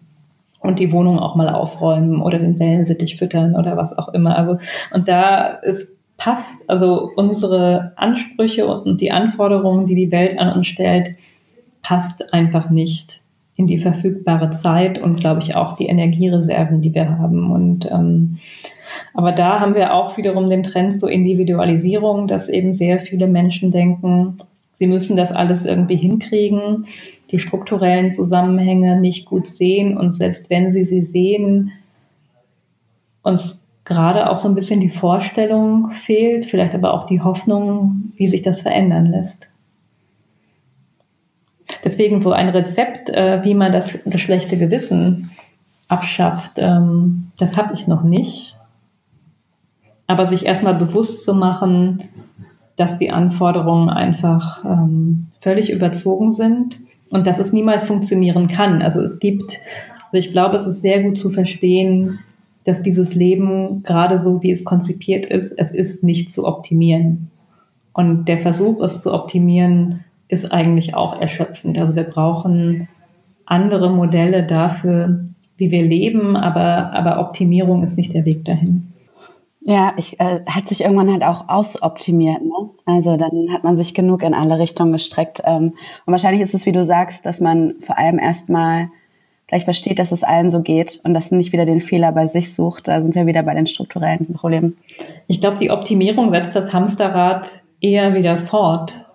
[0.60, 4.34] und die Wohnung auch mal aufräumen oder den Wellensittich füttern oder was auch immer.
[4.34, 4.56] Also,
[4.94, 10.66] und da ist passt, also unsere Ansprüche und die Anforderungen, die die Welt an uns
[10.66, 11.16] stellt,
[11.82, 13.20] passt einfach nicht
[13.56, 17.52] in die verfügbare Zeit und glaube ich auch die Energiereserven, die wir haben.
[17.52, 18.38] Und ähm,
[19.12, 23.70] aber da haben wir auch wiederum den Trend zur Individualisierung, dass eben sehr viele Menschen
[23.70, 24.38] denken,
[24.74, 26.86] sie müssen das alles irgendwie hinkriegen
[27.30, 31.72] die strukturellen Zusammenhänge nicht gut sehen und selbst wenn sie sie sehen,
[33.22, 38.26] uns gerade auch so ein bisschen die Vorstellung fehlt, vielleicht aber auch die Hoffnung, wie
[38.26, 39.50] sich das verändern lässt.
[41.82, 45.30] Deswegen so ein Rezept, äh, wie man das, das schlechte Gewissen
[45.88, 48.56] abschafft, ähm, das habe ich noch nicht.
[50.06, 51.98] Aber sich erstmal bewusst zu machen,
[52.76, 58.82] dass die Anforderungen einfach ähm, völlig überzogen sind und dass es niemals funktionieren kann.
[58.82, 59.60] Also es gibt,
[60.12, 62.18] also ich glaube, es ist sehr gut zu verstehen,
[62.64, 67.30] dass dieses Leben gerade so, wie es konzipiert ist, es ist nicht zu optimieren.
[67.92, 71.78] Und der Versuch, es zu optimieren, ist eigentlich auch erschöpfend.
[71.78, 72.88] Also wir brauchen
[73.46, 78.93] andere Modelle dafür, wie wir leben, aber, aber Optimierung ist nicht der Weg dahin.
[79.66, 82.42] Ja, ich, äh, hat sich irgendwann halt auch ausoptimiert.
[82.42, 82.68] Ne?
[82.84, 85.40] Also dann hat man sich genug in alle Richtungen gestreckt.
[85.44, 85.72] Ähm,
[86.04, 88.90] und wahrscheinlich ist es, wie du sagst, dass man vor allem erstmal
[89.46, 92.52] gleich versteht, dass es allen so geht und dass nicht wieder den Fehler bei sich
[92.52, 92.88] sucht.
[92.88, 94.76] Da sind wir wieder bei den strukturellen Problemen.
[95.28, 99.06] Ich glaube, die Optimierung setzt das Hamsterrad eher wieder fort,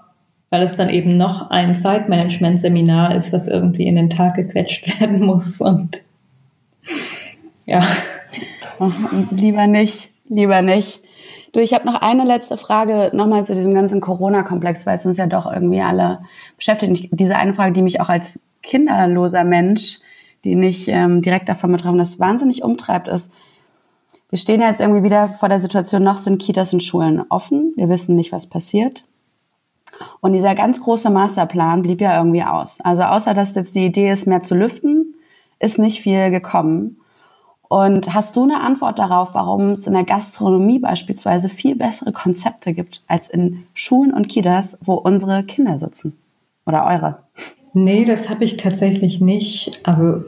[0.50, 5.24] weil es dann eben noch ein Zeitmanagement-Seminar ist, was irgendwie in den Tag gequetscht werden
[5.24, 5.62] muss.
[5.62, 6.02] Und
[7.68, 7.82] ja.
[8.80, 8.90] Oh,
[9.30, 11.02] lieber nicht lieber nicht.
[11.52, 15.18] Du, ich habe noch eine letzte Frage nochmal zu diesem ganzen Corona-Komplex, weil es uns
[15.18, 16.20] ja doch irgendwie alle
[16.56, 17.10] beschäftigt.
[17.12, 20.00] Diese eine Frage, die mich auch als kinderloser Mensch,
[20.44, 23.32] die nicht ähm, direkt davon betroffen das wahnsinnig umtreibt, ist,
[24.30, 27.74] wir stehen jetzt irgendwie wieder vor der Situation, noch sind Kitas und Schulen offen.
[27.76, 29.06] Wir wissen nicht, was passiert.
[30.22, 32.80] Und dieser ganz große Masterplan blieb ja irgendwie aus.
[32.82, 35.16] Also außer dass jetzt die Idee ist, mehr zu lüften,
[35.60, 36.98] ist nicht viel gekommen.
[37.70, 42.74] Und hast du eine Antwort darauf, warum es in der Gastronomie beispielsweise viel bessere Konzepte
[42.74, 46.18] gibt als in Schulen und Kitas, wo unsere Kinder sitzen?
[46.66, 47.20] Oder eure?
[47.74, 49.82] Nee, das habe ich tatsächlich nicht.
[49.84, 50.24] Also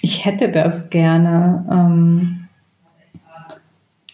[0.00, 1.66] ich hätte das gerne.
[1.70, 2.48] Ähm,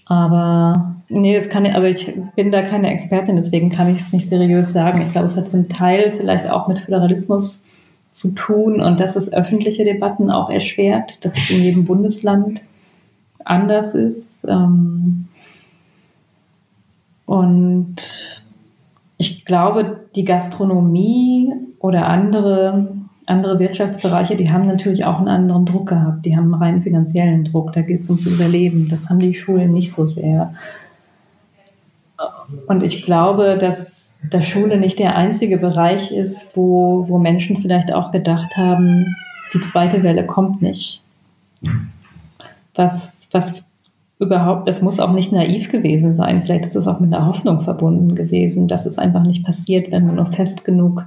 [0.06, 4.12] aber nee, das kann ich, also ich bin da keine Expertin, deswegen kann ich es
[4.12, 5.02] nicht seriös sagen.
[5.02, 7.62] Ich glaube, es hat zum Teil vielleicht auch mit Föderalismus
[8.14, 12.60] zu tun und dass es öffentliche Debatten auch erschwert, dass es in jedem Bundesland
[13.44, 14.44] anders ist.
[14.48, 15.26] Ähm,
[17.26, 17.96] und
[19.16, 22.88] ich glaube, die Gastronomie oder andere,
[23.26, 26.24] andere Wirtschaftsbereiche, die haben natürlich auch einen anderen Druck gehabt.
[26.24, 27.72] Die haben einen rein finanziellen Druck.
[27.72, 28.88] Da geht es ums Überleben.
[28.88, 30.54] Das haben die Schulen nicht so sehr.
[32.66, 37.92] Und ich glaube, dass, dass Schule nicht der einzige Bereich ist, wo, wo Menschen vielleicht
[37.92, 39.16] auch gedacht haben,
[39.52, 41.02] die zweite Welle kommt nicht.
[42.74, 43.62] Was, was
[44.18, 46.42] überhaupt, das muss auch nicht naiv gewesen sein.
[46.42, 50.06] Vielleicht ist es auch mit einer Hoffnung verbunden gewesen, dass es einfach nicht passiert, wenn
[50.06, 51.04] wir nur fest genug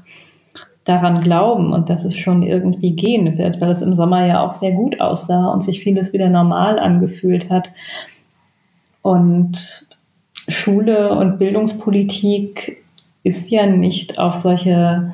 [0.83, 4.53] daran glauben und dass es schon irgendwie gehen wird, weil es im Sommer ja auch
[4.53, 7.71] sehr gut aussah und sich vieles wieder normal angefühlt hat.
[9.01, 9.87] Und
[10.47, 12.83] Schule und Bildungspolitik
[13.27, 15.13] ist ja nicht auf solche,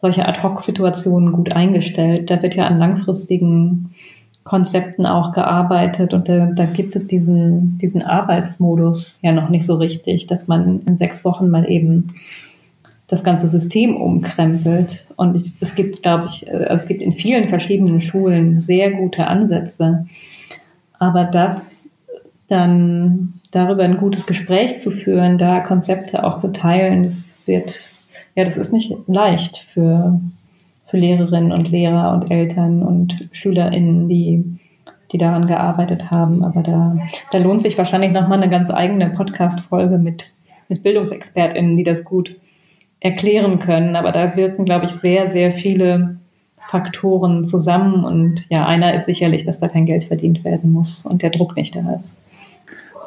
[0.00, 2.30] solche Ad-Hoc-Situationen gut eingestellt.
[2.30, 3.94] Da wird ja an langfristigen
[4.44, 9.74] Konzepten auch gearbeitet und da, da, gibt es diesen, diesen Arbeitsmodus ja noch nicht so
[9.74, 12.14] richtig, dass man in sechs Wochen mal eben
[13.06, 15.06] das ganze System umkrempelt.
[15.16, 19.28] Und ich, es gibt, glaube ich, äh, es gibt in vielen verschiedenen Schulen sehr gute
[19.28, 20.06] Ansätze.
[20.98, 21.90] Aber das
[22.48, 27.92] dann darüber ein gutes Gespräch zu führen, da Konzepte auch zu teilen, das wird,
[28.34, 30.20] ja, das ist nicht leicht für,
[30.86, 34.58] für Lehrerinnen und Lehrer und Eltern und SchülerInnen, die,
[35.12, 36.44] die daran gearbeitet haben.
[36.44, 36.96] Aber da,
[37.30, 40.30] da lohnt sich wahrscheinlich nochmal eine ganz eigene Podcast-Folge mit,
[40.68, 42.34] mit BildungsexpertInnen, die das gut
[43.00, 43.96] erklären können.
[43.96, 46.16] Aber da wirken, glaube ich, sehr, sehr viele
[46.56, 48.04] Faktoren zusammen.
[48.04, 51.54] Und ja, einer ist sicherlich, dass da kein Geld verdient werden muss und der Druck
[51.54, 52.16] nicht da ist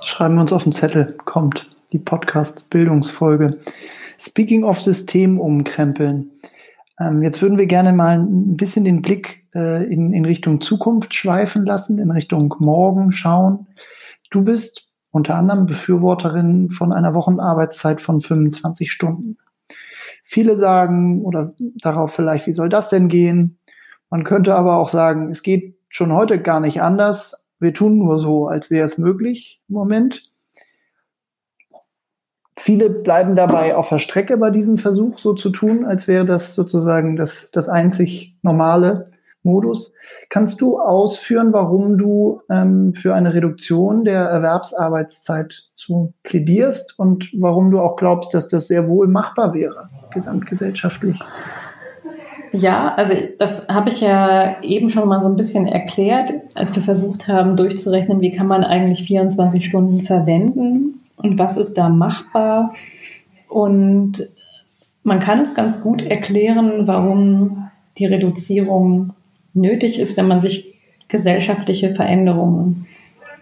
[0.05, 3.57] schreiben wir uns auf den Zettel, kommt die Podcast-Bildungsfolge.
[4.19, 6.31] Speaking of System umkrempeln.
[6.99, 11.13] Ähm, jetzt würden wir gerne mal ein bisschen den Blick äh, in, in Richtung Zukunft
[11.13, 13.67] schweifen lassen, in Richtung Morgen schauen.
[14.29, 19.37] Du bist unter anderem Befürworterin von einer Wochenarbeitszeit von 25 Stunden.
[20.23, 23.57] Viele sagen oder darauf vielleicht, wie soll das denn gehen?
[24.09, 27.44] Man könnte aber auch sagen, es geht schon heute gar nicht anders.
[27.59, 30.31] Wir tun nur so, als wäre es möglich im Moment.
[32.57, 36.55] Viele bleiben dabei auf der Strecke bei diesem Versuch, so zu tun, als wäre das
[36.55, 39.11] sozusagen das, das einzig normale
[39.43, 39.93] Modus.
[40.29, 47.71] Kannst du ausführen, warum du ähm, für eine Reduktion der Erwerbsarbeitszeit so plädierst und warum
[47.71, 51.19] du auch glaubst, dass das sehr wohl machbar wäre, gesamtgesellschaftlich?
[52.57, 56.81] Ja, also das habe ich ja eben schon mal so ein bisschen erklärt, als wir
[56.81, 62.73] versucht haben durchzurechnen, wie kann man eigentlich 24 Stunden verwenden und was ist da machbar.
[63.49, 64.27] Und
[65.03, 69.13] man kann es ganz gut erklären, warum die Reduzierung
[69.53, 70.75] nötig ist, wenn man sich
[71.09, 72.85] gesellschaftliche Veränderungen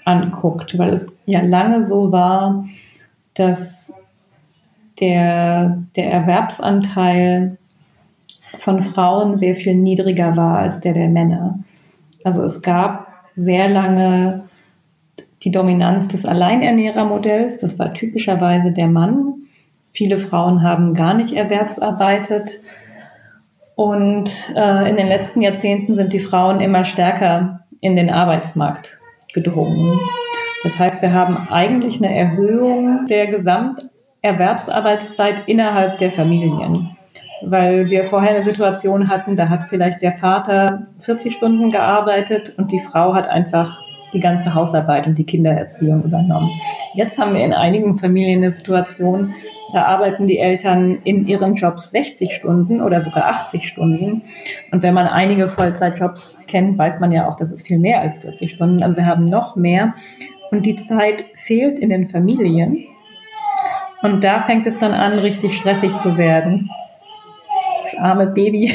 [0.05, 2.65] anguckt, weil es ja lange so war,
[3.35, 3.93] dass
[4.99, 7.57] der, der Erwerbsanteil
[8.59, 11.59] von Frauen sehr viel niedriger war als der der Männer.
[12.23, 14.43] Also es gab sehr lange
[15.43, 17.57] die Dominanz des Alleinernährermodells.
[17.57, 19.33] Das war typischerweise der Mann.
[19.91, 22.61] Viele Frauen haben gar nicht erwerbsarbeitet.
[23.75, 28.99] Und äh, in den letzten Jahrzehnten sind die Frauen immer stärker in den Arbeitsmarkt
[29.33, 29.99] gedrungen.
[30.63, 36.92] Das heißt, wir haben eigentlich eine Erhöhung der Gesamterwerbsarbeitszeit innerhalb der Familien.
[37.45, 42.71] Weil wir vorher eine Situation hatten, da hat vielleicht der Vater 40 Stunden gearbeitet und
[42.71, 43.81] die Frau hat einfach
[44.13, 46.51] die ganze Hausarbeit und die Kindererziehung übernommen.
[46.93, 49.33] Jetzt haben wir in einigen Familien eine Situation,
[49.73, 54.21] da arbeiten die Eltern in ihren Jobs 60 Stunden oder sogar 80 Stunden.
[54.71, 58.19] Und wenn man einige Vollzeitjobs kennt, weiß man ja auch, das ist viel mehr als
[58.19, 58.83] 40 Stunden.
[58.83, 59.95] Also wir haben noch mehr.
[60.51, 62.85] Und die Zeit fehlt in den Familien.
[64.03, 66.69] Und da fängt es dann an, richtig stressig zu werden.
[67.84, 68.67] Das arme Baby.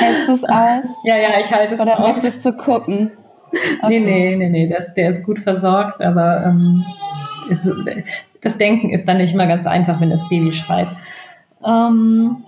[0.00, 0.84] Hältst du es aus?
[1.04, 2.08] Ja, ja, ich halte es Oder aus.
[2.08, 3.12] möchtest du gucken?
[3.82, 3.98] Okay.
[4.00, 6.84] Nee, nee, nee, nee, das, der ist gut versorgt, aber ähm,
[7.50, 7.68] es,
[8.42, 10.88] das Denken ist dann nicht immer ganz einfach, wenn das Baby schreit.
[11.66, 12.44] Ähm,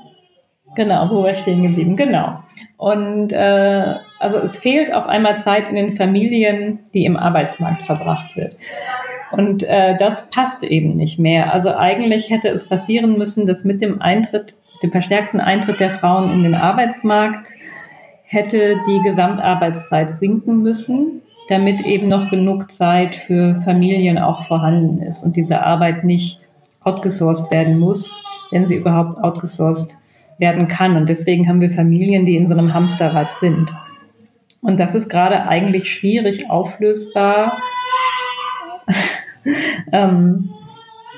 [0.77, 2.41] genau, wo wir stehen geblieben, genau.
[2.77, 8.37] Und äh, also es fehlt auf einmal Zeit in den Familien, die im Arbeitsmarkt verbracht
[8.37, 8.57] wird.
[9.33, 11.53] Und äh, das passt eben nicht mehr.
[11.53, 16.33] Also eigentlich hätte es passieren müssen, dass mit dem Eintritt dem verstärkten Eintritt der Frauen
[16.33, 17.51] in den Arbeitsmarkt
[18.25, 25.23] hätte die Gesamtarbeitszeit sinken müssen, damit eben noch genug Zeit für Familien auch vorhanden ist
[25.23, 26.41] und diese Arbeit nicht
[26.83, 29.97] outgesourced werden muss, wenn sie überhaupt outgesourced
[30.39, 30.97] werden kann.
[30.97, 33.73] Und deswegen haben wir Familien, die in so einem Hamsterrad sind.
[34.63, 37.59] Und das ist gerade eigentlich schwierig auflösbar.
[39.93, 40.51] ähm,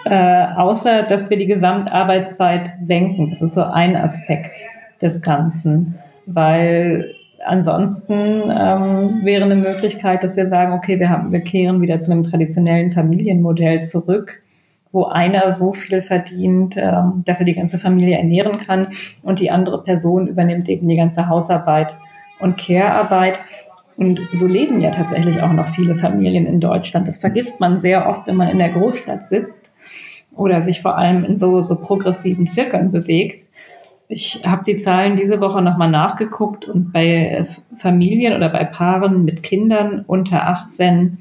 [0.07, 3.30] äh, außer dass wir die Gesamtarbeitszeit senken.
[3.30, 4.61] Das ist so ein Aspekt
[5.01, 5.95] des Ganzen,
[6.26, 7.14] weil
[7.45, 8.14] ansonsten
[8.51, 12.22] ähm, wäre eine Möglichkeit, dass wir sagen, okay, wir, haben, wir kehren wieder zu einem
[12.22, 14.42] traditionellen Familienmodell zurück,
[14.92, 18.88] wo einer so viel verdient, ähm, dass er die ganze Familie ernähren kann
[19.22, 21.97] und die andere Person übernimmt eben die ganze Hausarbeit
[22.41, 23.41] und Care-Arbeit.
[23.97, 27.07] Und so leben ja tatsächlich auch noch viele Familien in Deutschland.
[27.07, 29.72] Das vergisst man sehr oft, wenn man in der Großstadt sitzt
[30.35, 33.49] oder sich vor allem in so, so progressiven Zirkeln bewegt.
[34.09, 37.45] Ich habe die Zahlen diese Woche nochmal nachgeguckt und bei
[37.78, 41.18] Familien oder bei Paaren mit Kindern unter 18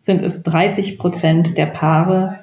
[0.00, 2.40] sind es 30 Prozent der Paare,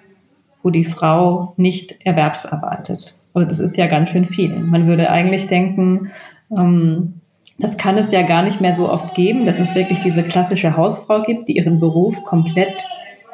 [0.63, 3.17] wo die Frau nicht erwerbsarbeitet.
[3.33, 4.59] Und das ist ja ganz schön viel.
[4.59, 6.09] Man würde eigentlich denken,
[6.55, 7.20] ähm,
[7.57, 10.75] das kann es ja gar nicht mehr so oft geben, dass es wirklich diese klassische
[10.77, 12.85] Hausfrau gibt, die ihren Beruf komplett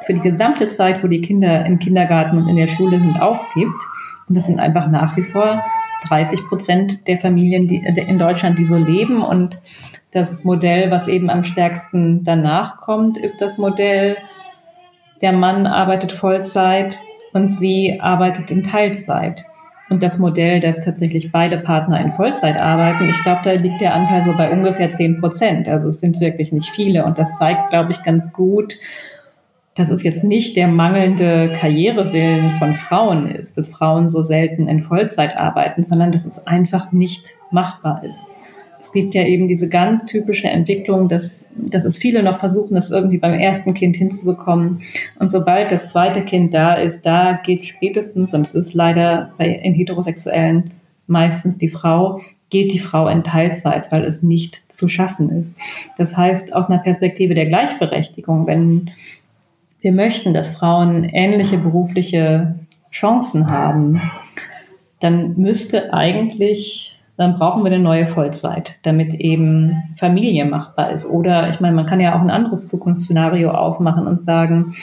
[0.04, 3.82] für die gesamte Zeit, wo die Kinder im Kindergarten und in der Schule sind, aufgibt.
[4.28, 5.62] Und das sind einfach nach wie vor
[6.08, 9.22] 30 Prozent der Familien die, in Deutschland, die so leben.
[9.22, 9.60] Und
[10.12, 14.16] das Modell, was eben am stärksten danach kommt, ist das Modell,
[15.20, 17.00] der Mann arbeitet Vollzeit
[17.32, 19.44] und sie arbeitet in Teilzeit.
[19.90, 23.94] Und das Modell, dass tatsächlich beide Partner in Vollzeit arbeiten, ich glaube, da liegt der
[23.94, 25.68] Anteil so bei ungefähr 10 Prozent.
[25.68, 27.04] Also es sind wirklich nicht viele.
[27.04, 28.76] Und das zeigt, glaube ich, ganz gut,
[29.74, 34.82] dass es jetzt nicht der mangelnde Karrierewillen von Frauen ist, dass Frauen so selten in
[34.82, 38.34] Vollzeit arbeiten, sondern dass es einfach nicht machbar ist.
[38.88, 42.90] Es gibt ja eben diese ganz typische Entwicklung, dass, dass es viele noch versuchen, das
[42.90, 44.80] irgendwie beim ersten Kind hinzubekommen.
[45.18, 49.50] Und sobald das zweite Kind da ist, da geht spätestens, und es ist leider bei,
[49.50, 50.64] in Heterosexuellen
[51.06, 55.58] meistens die Frau, geht die Frau in Teilzeit, weil es nicht zu schaffen ist.
[55.98, 58.90] Das heißt, aus einer Perspektive der Gleichberechtigung, wenn
[59.82, 62.54] wir möchten, dass Frauen ähnliche berufliche
[62.90, 64.00] Chancen haben,
[65.00, 71.04] dann müsste eigentlich dann brauchen wir eine neue Vollzeit, damit eben Familie machbar ist.
[71.04, 74.74] Oder ich meine, man kann ja auch ein anderes Zukunftsszenario aufmachen und sagen,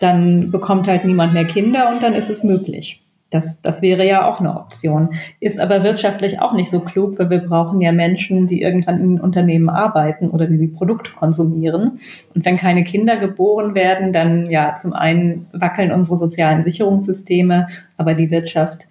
[0.00, 3.02] dann bekommt halt niemand mehr Kinder und dann ist es möglich.
[3.30, 5.10] Das, das wäre ja auch eine Option.
[5.38, 9.20] Ist aber wirtschaftlich auch nicht so klug, weil wir brauchen ja Menschen, die irgendwann in
[9.20, 12.00] Unternehmen arbeiten oder die die Produkte konsumieren.
[12.34, 17.66] Und wenn keine Kinder geboren werden, dann ja, zum einen wackeln unsere sozialen Sicherungssysteme,
[17.96, 18.88] aber die Wirtschaft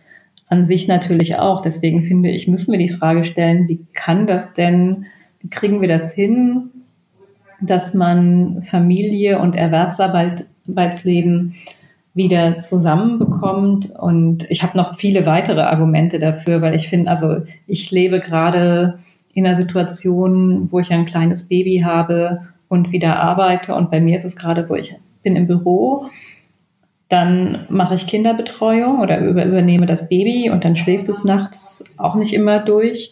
[0.49, 1.61] an sich natürlich auch.
[1.61, 5.05] Deswegen finde ich, müssen wir die Frage stellen, wie kann das denn,
[5.39, 6.71] wie kriegen wir das hin,
[7.61, 11.55] dass man Familie und Erwerbsarbeitsleben
[12.13, 13.91] wieder zusammenbekommt.
[13.91, 17.37] Und ich habe noch viele weitere Argumente dafür, weil ich finde, also
[17.67, 18.99] ich lebe gerade
[19.33, 23.75] in einer Situation, wo ich ein kleines Baby habe und wieder arbeite.
[23.75, 26.07] Und bei mir ist es gerade so, ich bin im Büro
[27.09, 32.33] dann mache ich Kinderbetreuung oder übernehme das Baby und dann schläft es nachts auch nicht
[32.33, 33.11] immer durch.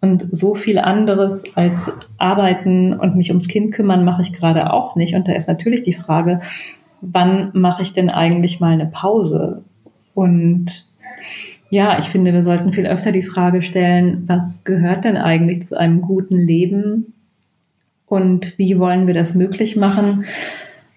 [0.00, 4.94] Und so viel anderes als arbeiten und mich ums Kind kümmern mache ich gerade auch
[4.94, 5.14] nicht.
[5.14, 6.40] Und da ist natürlich die Frage,
[7.00, 9.64] wann mache ich denn eigentlich mal eine Pause?
[10.14, 10.86] Und
[11.70, 15.78] ja, ich finde, wir sollten viel öfter die Frage stellen, was gehört denn eigentlich zu
[15.78, 17.12] einem guten Leben?
[18.08, 20.24] und wie wollen wir das möglich machen?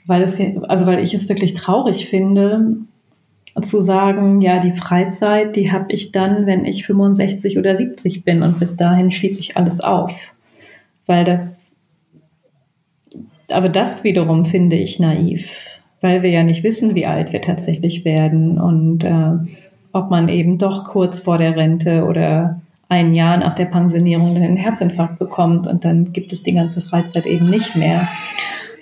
[0.06, 2.78] Weil es, also weil ich es wirklich traurig finde,
[3.62, 8.44] zu sagen, ja, die Freizeit, die habe ich dann, wenn ich 65 oder 70 bin
[8.44, 10.34] und bis dahin schiebe ich alles auf.
[11.06, 11.76] Weil das,
[13.50, 18.06] also das wiederum finde ich naiv, weil wir ja nicht wissen, wie alt wir tatsächlich
[18.06, 19.32] werden und äh,
[19.92, 24.58] ob man eben doch kurz vor der Rente oder ein Jahr nach der Pensionierung einen
[24.58, 28.10] Herzinfarkt bekommt und dann gibt es die ganze Freizeit eben nicht mehr.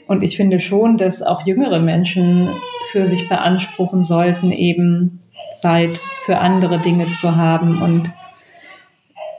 [0.09, 2.49] Und ich finde schon, dass auch jüngere Menschen
[2.91, 5.21] für sich beanspruchen sollten, eben
[5.53, 7.81] Zeit für andere Dinge zu haben.
[7.81, 8.11] Und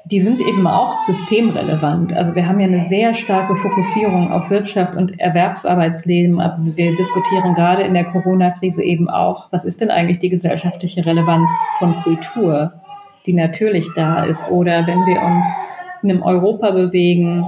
[0.06, 2.14] die sind eben auch systemrelevant.
[2.14, 6.40] Also wir haben ja eine sehr starke Fokussierung auf Wirtschaft und Erwerbsarbeitsleben.
[6.40, 11.04] Aber wir diskutieren gerade in der Corona-Krise eben auch, was ist denn eigentlich die gesellschaftliche
[11.04, 12.72] Relevanz von Kultur?
[13.26, 14.48] die natürlich da ist.
[14.50, 15.46] Oder wenn wir uns
[16.02, 17.44] in einem Europa bewegen,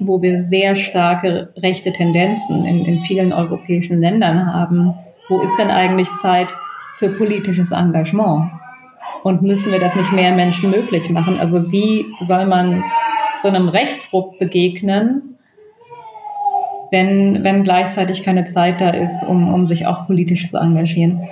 [0.00, 4.94] wo wir sehr starke rechte Tendenzen in, in vielen europäischen Ländern haben,
[5.28, 6.48] wo ist denn eigentlich Zeit
[6.96, 8.50] für politisches Engagement?
[9.22, 11.38] Und müssen wir das nicht mehr Menschen möglich machen?
[11.38, 12.82] Also wie soll man
[13.42, 15.36] so einem Rechtsruck begegnen,
[16.90, 21.28] wenn, wenn gleichzeitig keine Zeit da ist, um, um sich auch politisch zu engagieren?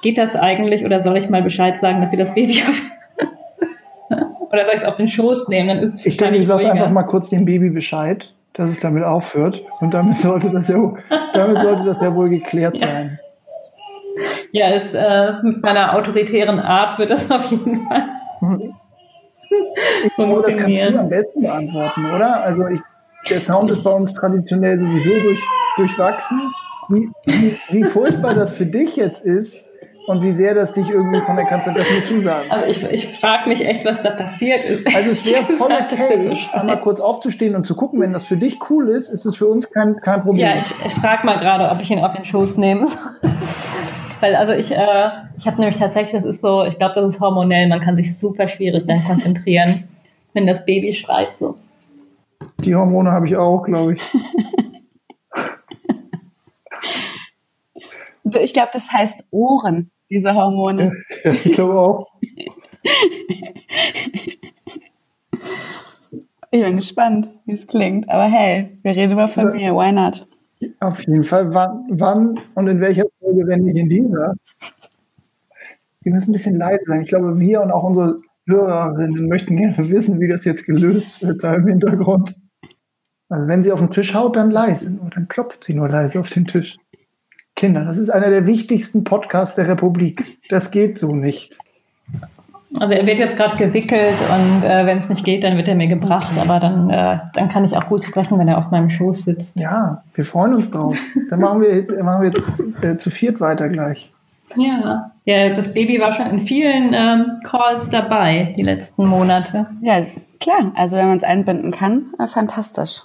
[0.00, 2.82] Geht das eigentlich oder soll ich mal Bescheid sagen, dass sie das Baby auf
[4.56, 5.68] oder soll ich es auf den Schoß nehmen?
[5.68, 9.04] Dann ist ich denke, ich sage einfach mal kurz dem Baby Bescheid, dass es damit
[9.04, 9.62] aufhört.
[9.80, 10.94] Und damit sollte das ja,
[11.32, 12.86] damit sollte das ja wohl geklärt ja.
[12.86, 13.20] sein.
[14.52, 18.04] Ja, es, äh, mit meiner autoritären Art wird das auf jeden Fall.
[20.06, 22.40] ich glaube, das kannst du am besten beantworten, oder?
[22.40, 22.80] Also ich,
[23.28, 25.40] der Sound ist bei uns traditionell sowieso durch,
[25.76, 26.50] durchwachsen
[26.88, 29.72] wie, wie, wie furchtbar das für dich jetzt ist
[30.06, 32.50] und wie sehr das dich irgendwie von der kannst du das nicht zusagen.
[32.50, 34.86] Also ich, ich frage mich echt, was da passiert ist.
[34.94, 38.58] Also es wäre voll okay, einmal kurz aufzustehen und zu gucken, wenn das für dich
[38.70, 40.46] cool ist, ist es für uns kein, kein Problem.
[40.46, 42.86] Ja, ich, ich frage mal gerade, ob ich ihn auf den Schoß nehme.
[44.20, 47.20] Weil also ich, äh, ich habe nämlich tatsächlich, das ist so, ich glaube, das ist
[47.20, 49.84] hormonell, man kann sich super schwierig dann konzentrieren,
[50.32, 51.56] wenn das Baby schreit so.
[52.58, 54.02] Die Hormone habe ich auch, glaube ich.
[58.42, 60.92] Ich glaube, das heißt Ohren, diese Hormone.
[61.24, 62.06] Ja, ich glaube auch.
[66.50, 68.08] Ich bin gespannt, wie es klingt.
[68.08, 70.26] Aber hey, wir reden über Familie, why not?
[70.80, 71.52] Auf jeden Fall.
[71.52, 74.34] Wann, wann und in welcher Folge, wenn nicht in dieser?
[76.00, 77.02] Wir müssen ein bisschen leise sein.
[77.02, 81.42] Ich glaube, wir und auch unsere Hörerinnen möchten gerne wissen, wie das jetzt gelöst wird
[81.42, 82.36] da im Hintergrund.
[83.28, 84.96] Also wenn sie auf den Tisch haut, dann leise.
[85.14, 86.76] Dann klopft sie nur leise auf den Tisch.
[87.56, 90.38] Kinder, das ist einer der wichtigsten Podcasts der Republik.
[90.50, 91.58] Das geht so nicht.
[92.78, 95.74] Also er wird jetzt gerade gewickelt und äh, wenn es nicht geht, dann wird er
[95.74, 96.32] mir gebracht.
[96.38, 99.58] Aber dann, äh, dann kann ich auch gut sprechen, wenn er auf meinem Schoß sitzt.
[99.58, 100.98] Ja, wir freuen uns drauf.
[101.30, 104.12] Dann machen wir, machen wir jetzt, äh, zu viert weiter gleich.
[104.54, 105.10] Ja.
[105.24, 109.66] ja, das Baby war schon in vielen ähm, Calls dabei die letzten Monate.
[109.80, 109.98] Ja,
[110.40, 110.72] klar.
[110.76, 113.04] Also wenn man es einbinden kann, äh, fantastisch.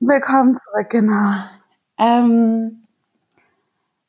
[0.00, 1.30] Willkommen zurück, genau.
[1.98, 2.82] Ähm,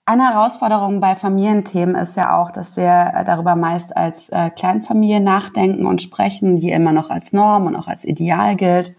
[0.06, 5.22] eine Herausforderung bei Familienthemen ist ja auch, dass wir äh, darüber meist als äh, Kleinfamilie
[5.22, 8.96] nachdenken und sprechen, die immer noch als Norm und auch als Ideal gilt.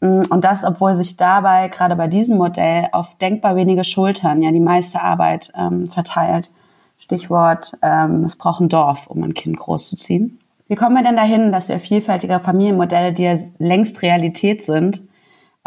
[0.00, 4.50] Mm, und das, obwohl sich dabei gerade bei diesem Modell auf denkbar wenige Schultern ja
[4.50, 6.50] die meiste Arbeit ähm, verteilt.
[6.98, 10.40] Stichwort, ähm, es braucht ein Dorf, um ein Kind großzuziehen.
[10.66, 15.02] Wie kommen wir denn dahin, dass wir vielfältige Familienmodelle, die ja längst Realität sind,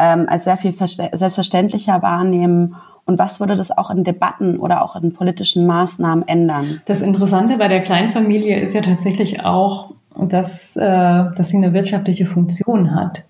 [0.04, 2.76] ähm, als sehr viel selbstverständlicher wahrnehmen?
[3.06, 6.80] Und was würde das auch in Debatten oder auch in politischen Maßnahmen ändern?
[6.86, 12.26] Das Interessante bei der Kleinfamilie ist ja tatsächlich auch, dass, äh, dass sie eine wirtschaftliche
[12.26, 13.24] Funktion hat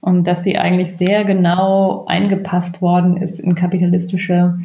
[0.00, 4.58] und dass sie eigentlich sehr genau eingepasst worden ist in kapitalistische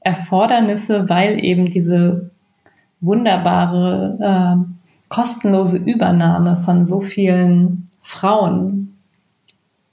[0.00, 2.30] Erfordernisse, weil eben diese
[3.00, 8.81] wunderbare äh, kostenlose Übernahme von so vielen Frauen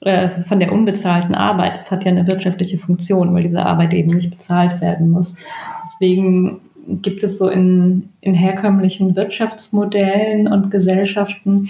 [0.00, 1.76] äh, von der unbezahlten Arbeit.
[1.76, 5.36] Das hat ja eine wirtschaftliche Funktion, weil diese Arbeit eben nicht bezahlt werden muss.
[5.84, 11.68] Deswegen gibt es so in, in herkömmlichen Wirtschaftsmodellen und Gesellschaften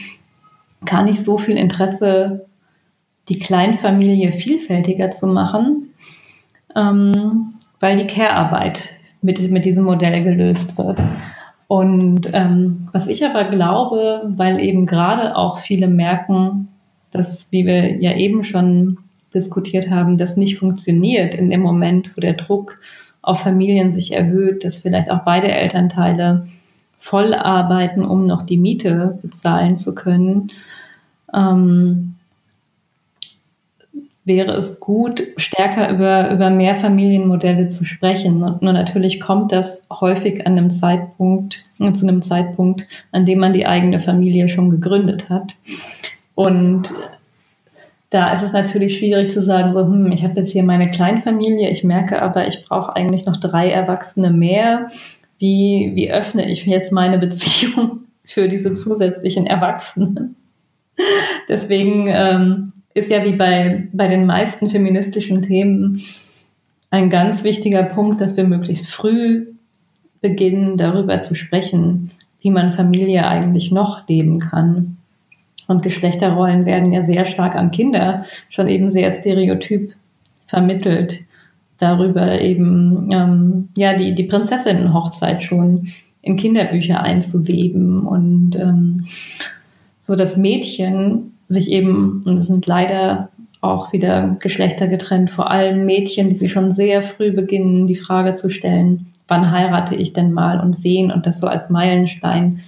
[0.84, 2.46] gar nicht so viel Interesse,
[3.28, 5.92] die Kleinfamilie vielfältiger zu machen,
[6.74, 8.90] ähm, weil die Care-Arbeit
[9.22, 11.02] mit, mit diesem Modell gelöst wird.
[11.68, 16.68] Und ähm, was ich aber glaube, weil eben gerade auch viele merken,
[17.10, 18.98] dass, wie wir ja eben schon
[19.34, 22.80] diskutiert haben, das nicht funktioniert in dem Moment, wo der Druck
[23.22, 26.48] auf Familien sich erhöht, dass vielleicht auch beide Elternteile
[26.98, 30.52] voll arbeiten, um noch die Miete bezahlen zu können.
[31.32, 32.14] Ähm,
[34.24, 38.42] wäre es gut, stärker über, über Mehrfamilienmodelle zu sprechen.
[38.42, 43.54] Und nur natürlich kommt das häufig an einem Zeitpunkt, zu einem Zeitpunkt, an dem man
[43.54, 45.56] die eigene Familie schon gegründet hat.
[46.34, 46.92] Und
[48.10, 51.70] da ist es natürlich schwierig zu sagen, so, hm, ich habe jetzt hier meine Kleinfamilie,
[51.70, 54.88] ich merke aber, ich brauche eigentlich noch drei Erwachsene mehr.
[55.38, 60.36] Wie, wie öffne ich jetzt meine Beziehung für diese zusätzlichen Erwachsenen?
[61.48, 66.02] Deswegen ähm, ist ja wie bei, bei den meisten feministischen Themen
[66.90, 69.46] ein ganz wichtiger Punkt, dass wir möglichst früh
[70.20, 72.10] beginnen, darüber zu sprechen,
[72.40, 74.96] wie man Familie eigentlich noch leben kann.
[75.70, 79.92] Und Geschlechterrollen werden ja sehr stark an Kinder schon eben sehr stereotyp
[80.48, 81.20] vermittelt.
[81.78, 85.86] Darüber eben ähm, ja die, die Prinzessinnenhochzeit schon
[86.22, 89.06] in Kinderbücher einzuweben und ähm,
[90.02, 93.28] so das Mädchen sich eben, und es sind leider
[93.60, 98.34] auch wieder Geschlechter getrennt, vor allem Mädchen, die sich schon sehr früh beginnen, die Frage
[98.34, 102.58] zu stellen, wann heirate ich denn mal und wen und das so als Meilenstein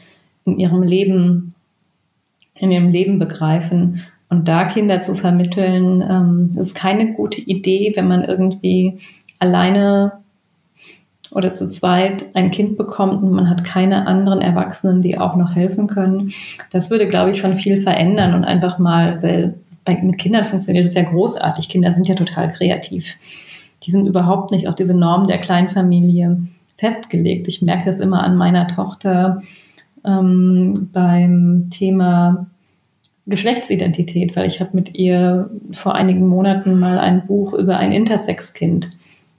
[0.45, 1.52] in ihrem Leben
[2.63, 4.03] in ihrem Leben begreifen.
[4.29, 8.99] Und da Kinder zu vermitteln, ähm, ist keine gute Idee, wenn man irgendwie
[9.41, 10.13] alleine
[11.33, 15.57] oder zu zweit ein Kind bekommt und man hat keine anderen Erwachsenen, die auch noch
[15.57, 16.31] helfen können.
[16.71, 19.55] Das würde, glaube ich, schon viel verändern und einfach mal, weil
[20.03, 21.69] mit Kindern funktioniert das ja großartig.
[21.69, 23.15] Kinder sind ja total kreativ.
[23.83, 26.39] Die sind überhaupt nicht auf diese Norm der Kleinfamilie
[26.77, 27.49] festgelegt.
[27.49, 29.43] Ich merke das immer an meiner Tochter
[30.05, 32.47] ähm, beim Thema
[33.27, 38.91] Geschlechtsidentität, weil ich habe mit ihr vor einigen Monaten mal ein Buch über ein Intersex-Kind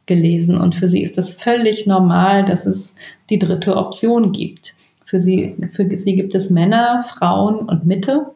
[0.06, 2.96] gelesen und für sie ist das völlig normal, dass es
[3.30, 4.76] die dritte Option gibt.
[5.06, 8.28] Für sie, für sie gibt es Männer, Frauen und Mitte.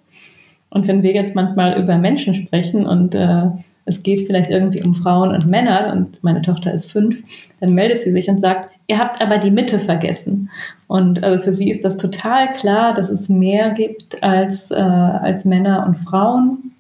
[0.70, 3.48] Und wenn wir jetzt manchmal über Menschen sprechen und äh,
[3.86, 7.18] es geht vielleicht irgendwie um Frauen und Männer und meine Tochter ist fünf,
[7.60, 10.50] dann meldet sie sich und sagt, ihr habt aber die Mitte vergessen.
[10.88, 15.44] Und also für sie ist das total klar, dass es mehr gibt als, äh, als
[15.44, 16.72] Männer und Frauen.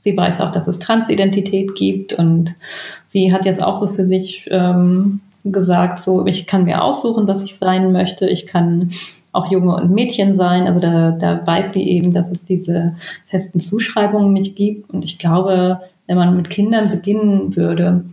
[0.00, 2.54] Sie weiß auch, dass es Transidentität gibt und
[3.06, 7.42] sie hat jetzt auch so für sich ähm, gesagt, so ich kann mir aussuchen, was
[7.42, 8.28] ich sein möchte.
[8.28, 8.90] Ich kann
[9.32, 10.66] auch Junge und Mädchen sein.
[10.66, 12.94] Also da, da weiß sie eben, dass es diese
[13.26, 14.90] festen Zuschreibungen nicht gibt.
[14.90, 18.04] Und ich glaube, wenn man mit Kindern beginnen würde,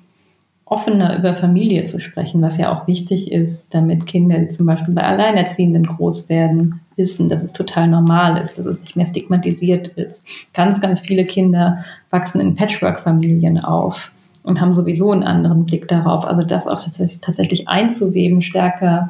[0.69, 4.93] offener über Familie zu sprechen, was ja auch wichtig ist, damit Kinder, die zum Beispiel
[4.93, 9.87] bei Alleinerziehenden groß werden, wissen, dass es total normal ist, dass es nicht mehr stigmatisiert
[9.89, 10.23] ist.
[10.53, 14.11] Ganz, ganz viele Kinder wachsen in Patchwork-Familien auf
[14.43, 16.25] und haben sowieso einen anderen Blick darauf.
[16.25, 19.09] Also das auch tatsächlich, tatsächlich einzuweben, stärker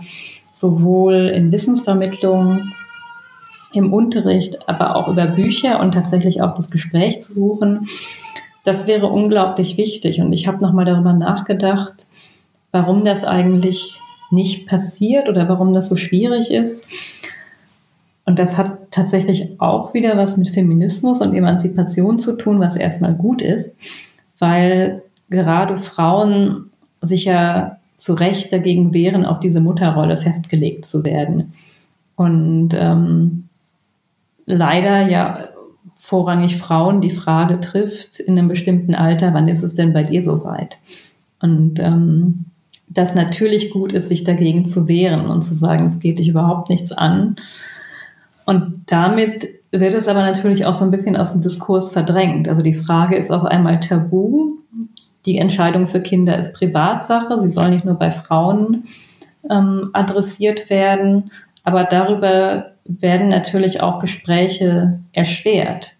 [0.53, 2.71] sowohl in Wissensvermittlung,
[3.73, 7.87] im Unterricht, aber auch über Bücher und tatsächlich auch das Gespräch zu suchen
[8.63, 10.19] das wäre unglaublich wichtig.
[10.21, 12.07] Und ich habe nochmal darüber nachgedacht,
[12.71, 13.99] warum das eigentlich
[14.31, 16.87] nicht passiert oder warum das so schwierig ist.
[18.25, 23.15] Und das hat tatsächlich auch wieder was mit Feminismus und Emanzipation zu tun, was erstmal
[23.15, 23.75] gut ist,
[24.37, 26.69] weil gerade Frauen
[27.01, 31.53] sich ja zu Recht dagegen wehren, auf diese Mutterrolle festgelegt zu werden.
[32.15, 33.49] Und ähm,
[34.45, 35.49] leider ja
[35.99, 40.23] vorrangig Frauen die Frage trifft in einem bestimmten Alter, wann ist es denn bei dir
[40.23, 40.77] soweit?
[41.41, 42.45] Und ähm,
[42.87, 46.69] das natürlich gut ist, sich dagegen zu wehren und zu sagen, es geht dich überhaupt
[46.69, 47.35] nichts an.
[48.45, 52.47] Und damit wird es aber natürlich auch so ein bisschen aus dem Diskurs verdrängt.
[52.47, 54.55] Also die Frage ist auf einmal tabu.
[55.25, 57.39] Die Entscheidung für Kinder ist Privatsache.
[57.41, 58.85] Sie soll nicht nur bei Frauen
[59.49, 61.29] ähm, adressiert werden.
[61.65, 65.95] Aber darüber werden natürlich auch Gespräche erschwert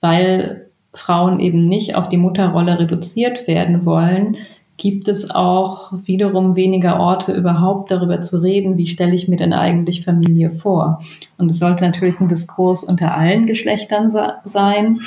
[0.00, 4.36] weil Frauen eben nicht auf die Mutterrolle reduziert werden wollen,
[4.76, 9.52] gibt es auch wiederum weniger Orte überhaupt darüber zu reden, wie stelle ich mir denn
[9.52, 11.00] eigentlich Familie vor.
[11.36, 14.10] Und es sollte natürlich ein Diskurs unter allen Geschlechtern
[14.44, 15.00] sein,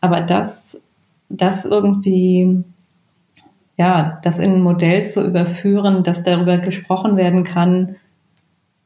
[0.00, 0.82] aber das,
[1.28, 2.62] das irgendwie,
[3.76, 7.96] ja, das in ein Modell zu überführen, dass darüber gesprochen werden kann,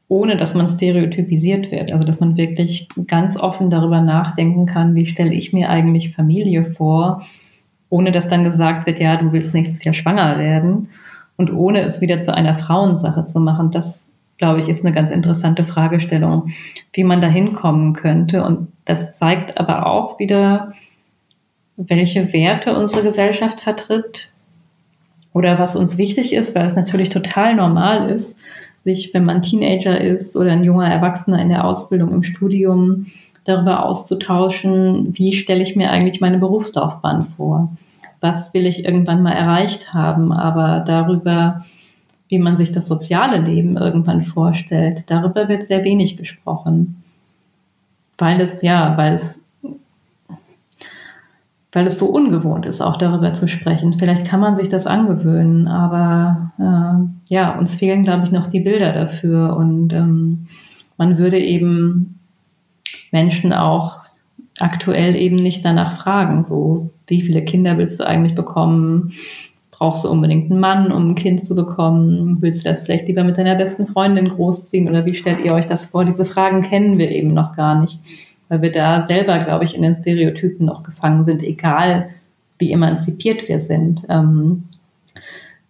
[0.09, 1.91] ohne dass man stereotypisiert wird.
[1.91, 6.63] Also dass man wirklich ganz offen darüber nachdenken kann, wie stelle ich mir eigentlich Familie
[6.65, 7.23] vor,
[7.89, 10.89] ohne dass dann gesagt wird, ja, du willst nächstes Jahr schwanger werden
[11.35, 13.71] und ohne es wieder zu einer Frauensache zu machen.
[13.71, 16.51] Das, glaube ich, ist eine ganz interessante Fragestellung,
[16.93, 18.43] wie man da hinkommen könnte.
[18.43, 20.73] Und das zeigt aber auch wieder,
[21.75, 24.29] welche Werte unsere Gesellschaft vertritt
[25.33, 28.39] oder was uns wichtig ist, weil es natürlich total normal ist,
[28.87, 33.07] sich, wenn man Teenager ist oder ein junger Erwachsener in der Ausbildung, im Studium,
[33.43, 37.75] darüber auszutauschen, wie stelle ich mir eigentlich meine Berufslaufbahn vor?
[38.21, 40.31] Was will ich irgendwann mal erreicht haben?
[40.31, 41.65] Aber darüber,
[42.29, 47.03] wie man sich das soziale Leben irgendwann vorstellt, darüber wird sehr wenig gesprochen.
[48.17, 49.41] Weil es, ja, weil es
[51.71, 53.99] weil es so ungewohnt ist, auch darüber zu sprechen.
[53.99, 58.61] Vielleicht kann man sich das angewöhnen, aber äh, ja, uns fehlen, glaube ich, noch die
[58.61, 60.47] Bilder dafür und ähm,
[60.97, 62.19] man würde eben
[63.11, 64.03] Menschen auch
[64.59, 69.13] aktuell eben nicht danach fragen, so wie viele Kinder willst du eigentlich bekommen?
[69.71, 72.37] Brauchst du unbedingt einen Mann, um ein Kind zu bekommen?
[72.41, 75.67] Willst du das vielleicht lieber mit deiner besten Freundin großziehen oder wie stellt ihr euch
[75.67, 76.03] das vor?
[76.03, 77.99] Diese Fragen kennen wir eben noch gar nicht
[78.49, 82.07] weil wir da selber, glaube ich, in den Stereotypen noch gefangen sind, egal
[82.59, 84.03] wie emanzipiert wir sind.
[84.09, 84.63] Ähm,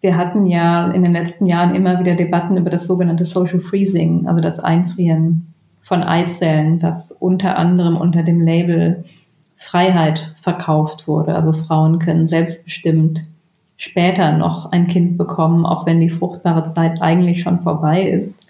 [0.02, 4.28] wir hatten ja in den letzten Jahren immer wieder Debatten über das sogenannte Social Freezing,
[4.28, 9.06] also das Einfrieren von Eizellen, was unter anderem unter dem Label
[9.58, 11.34] Freiheit verkauft wurde.
[11.36, 13.24] Also Frauen können selbstbestimmt
[13.78, 18.46] später noch ein Kind bekommen, auch wenn die fruchtbare Zeit eigentlich schon vorbei ist.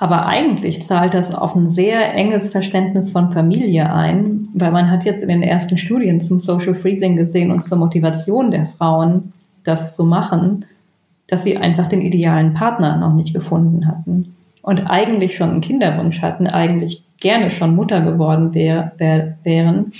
[0.00, 5.04] Aber eigentlich zahlt das auf ein sehr enges Verständnis von Familie ein, weil man hat
[5.04, 9.96] jetzt in den ersten Studien zum Social Freezing gesehen und zur Motivation der Frauen, das
[9.96, 10.64] zu machen,
[11.26, 16.22] dass sie einfach den idealen Partner noch nicht gefunden hatten und eigentlich schon einen Kinderwunsch
[16.22, 19.92] hatten, eigentlich gerne schon Mutter geworden wär, wär, wären,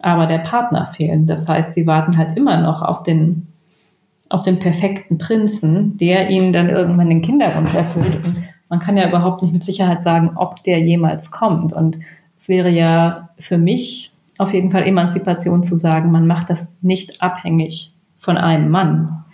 [0.00, 1.30] aber der Partner fehlt.
[1.30, 3.46] Das heißt, sie warten halt immer noch auf den,
[4.28, 8.24] auf den perfekten Prinzen, der ihnen dann irgendwann den Kinderwunsch erfüllt.
[8.24, 8.36] Und
[8.68, 11.72] man kann ja überhaupt nicht mit Sicherheit sagen, ob der jemals kommt.
[11.72, 11.98] Und
[12.36, 17.22] es wäre ja für mich auf jeden Fall Emanzipation zu sagen, man macht das nicht
[17.22, 19.24] abhängig von einem Mann,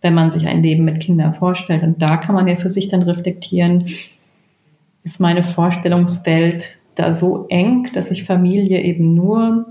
[0.00, 1.82] wenn man sich ein Leben mit Kindern vorstellt.
[1.82, 3.86] Und da kann man ja für sich dann reflektieren,
[5.04, 6.64] ist meine Vorstellungswelt
[6.94, 9.66] da so eng, dass ich Familie eben nur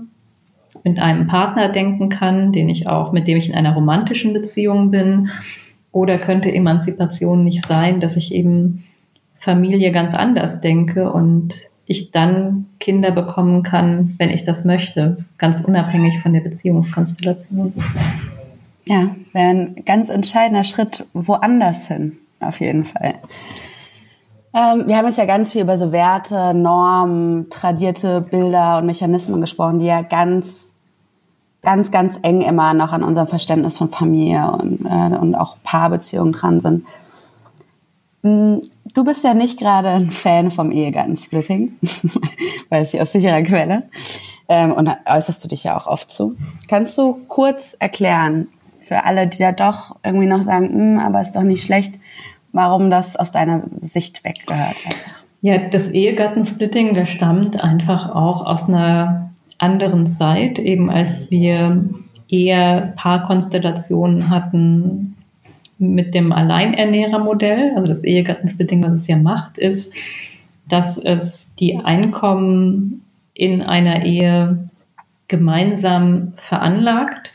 [0.84, 4.90] mit einem Partner denken kann, den ich auch, mit dem ich in einer romantischen Beziehung
[4.90, 5.30] bin?
[5.92, 8.84] Oder könnte Emanzipation nicht sein, dass ich eben
[9.42, 15.60] Familie ganz anders denke und ich dann Kinder bekommen kann, wenn ich das möchte, ganz
[15.60, 17.74] unabhängig von der Beziehungskonstellation.
[18.86, 23.14] Ja, wäre ein ganz entscheidender Schritt woanders hin, auf jeden Fall.
[24.54, 29.40] Ähm, wir haben jetzt ja ganz viel über so Werte, Normen, tradierte Bilder und Mechanismen
[29.40, 30.74] gesprochen, die ja ganz,
[31.62, 36.32] ganz, ganz eng immer noch an unserem Verständnis von Familie und, äh, und auch Paarbeziehungen
[36.32, 36.86] dran sind.
[38.22, 38.60] Hm,
[38.94, 41.72] du bist ja nicht gerade ein Fan vom Ehegattensplitting,
[42.70, 43.84] weiß ich aus sicherer Quelle.
[44.48, 46.36] Ähm, und da äußerst du dich ja auch oft zu.
[46.68, 48.48] Kannst du kurz erklären,
[48.78, 51.98] für alle, die da doch irgendwie noch sagen, hm, aber ist doch nicht schlecht,
[52.52, 54.76] warum das aus deiner Sicht weggehört?
[55.40, 61.84] Ja, das Ehegattensplitting, das stammt einfach auch aus einer anderen Zeit, eben als wir
[62.28, 65.11] eher Paarkonstellationen hatten,
[65.78, 69.94] mit dem Alleinernährermodell, also das Ehegattensplitting, was es ja macht, ist,
[70.68, 73.04] dass es die Einkommen
[73.34, 74.68] in einer Ehe
[75.28, 77.32] gemeinsam veranlagt,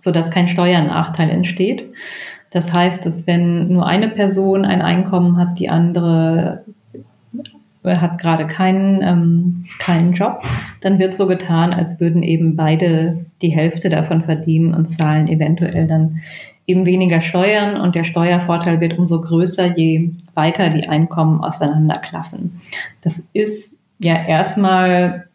[0.00, 1.84] sodass kein Steuernachteil entsteht.
[2.50, 6.64] Das heißt, dass wenn nur eine Person ein Einkommen hat, die andere
[7.84, 10.42] hat gerade keinen, ähm, keinen Job,
[10.80, 15.86] dann wird so getan, als würden eben beide die Hälfte davon verdienen und zahlen eventuell
[15.86, 16.20] dann
[16.66, 22.60] eben weniger Steuern und der Steuervorteil wird umso größer, je weiter die Einkommen auseinanderklaffen.
[23.02, 25.28] Das ist ja erstmal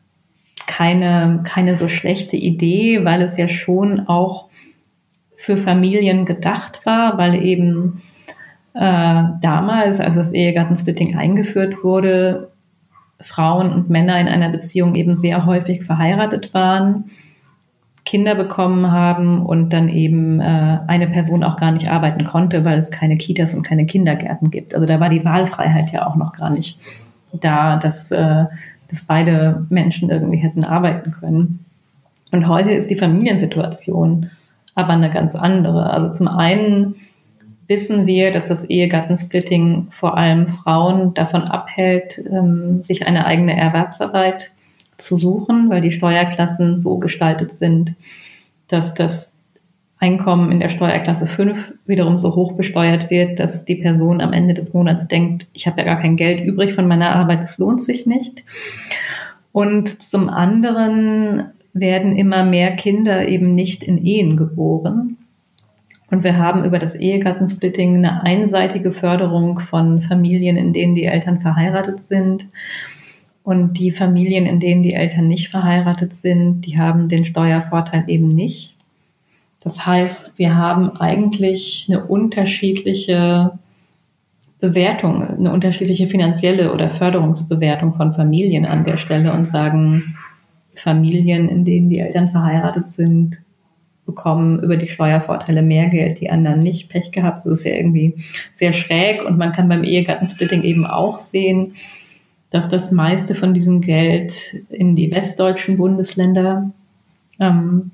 [0.68, 4.48] keine, keine so schlechte Idee, weil es ja schon auch
[5.38, 8.02] für Familien gedacht war, weil eben
[8.74, 12.52] äh, damals, als das Ehegattensplitting eingeführt wurde,
[13.22, 17.06] Frauen und Männer in einer Beziehung eben sehr häufig verheiratet waren
[18.04, 22.80] Kinder bekommen haben und dann eben äh, eine Person auch gar nicht arbeiten konnte, weil
[22.80, 24.74] es keine Kitas und keine Kindergärten gibt.
[24.74, 26.80] Also da war die Wahlfreiheit ja auch noch gar nicht
[27.32, 28.46] da, dass, äh,
[28.90, 31.66] dass beide Menschen irgendwie hätten arbeiten können.
[32.32, 34.30] Und heute ist die Familiensituation
[34.74, 35.92] aber eine ganz andere.
[35.92, 36.96] Also zum einen
[37.68, 44.52] wissen wir, dass das Ehegattensplitting vor allem Frauen davon abhält, ähm, sich eine eigene Erwerbsarbeit
[45.02, 47.96] zu suchen, weil die Steuerklassen so gestaltet sind,
[48.68, 49.32] dass das
[50.02, 54.56] Einkommen in der Steuerklasse 5 wiederum so hoch besteuert wird, dass die Person am Ende
[54.56, 57.84] des Monats denkt, ich habe ja gar kein Geld übrig von meiner Arbeit, es lohnt
[57.84, 58.44] sich nicht.
[59.52, 65.18] Und zum anderen werden immer mehr Kinder eben nicht in Ehen geboren.
[66.10, 71.42] Und wir haben über das Ehegattensplitting eine einseitige Förderung von Familien, in denen die Eltern
[71.42, 72.48] verheiratet sind
[73.44, 78.30] Und die Familien, in denen die Eltern nicht verheiratet sind, die haben den Steuervorteil eben
[78.30, 78.76] nicht.
[79.64, 83.58] Das heißt, wir haben eigentlich eine unterschiedliche
[84.60, 90.16] Bewertung, eine unterschiedliche finanzielle oder Förderungsbewertung von Familien an der Stelle und sagen,
[90.76, 93.42] Familien, in denen die Eltern verheiratet sind,
[94.06, 96.90] bekommen über die Steuervorteile mehr Geld, die anderen nicht.
[96.90, 98.16] Pech gehabt, das ist ja irgendwie
[98.54, 101.74] sehr schräg und man kann beim Ehegattensplitting eben auch sehen,
[102.52, 106.72] dass das meiste von diesem Geld in die westdeutschen Bundesländer
[107.40, 107.92] ähm,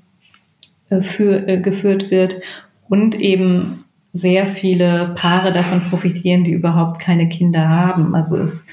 [1.00, 2.40] für, äh, geführt wird
[2.88, 8.14] und eben sehr viele Paare davon profitieren, die überhaupt keine Kinder haben.
[8.14, 8.66] Also es,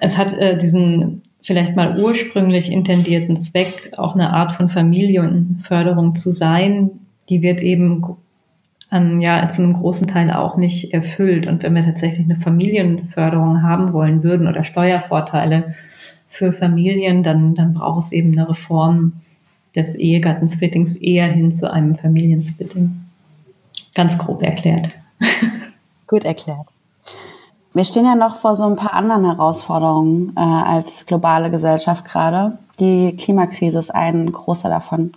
[0.00, 6.30] es hat äh, diesen vielleicht mal ursprünglich intendierten Zweck, auch eine Art von Familienförderung zu
[6.30, 6.90] sein,
[7.28, 8.04] die wird eben
[8.94, 11.48] an, ja, zu einem großen Teil auch nicht erfüllt.
[11.48, 15.74] Und wenn wir tatsächlich eine Familienförderung haben wollen würden oder Steuervorteile
[16.28, 19.14] für Familien, dann, dann braucht es eben eine Reform
[19.74, 23.00] des Ehegattensplittings eher hin zu einem Familiensplitting.
[23.96, 24.90] Ganz grob erklärt.
[26.06, 26.68] Gut erklärt.
[27.72, 32.58] Wir stehen ja noch vor so ein paar anderen Herausforderungen äh, als globale Gesellschaft gerade.
[32.78, 35.10] Die Klimakrise ist ein großer davon.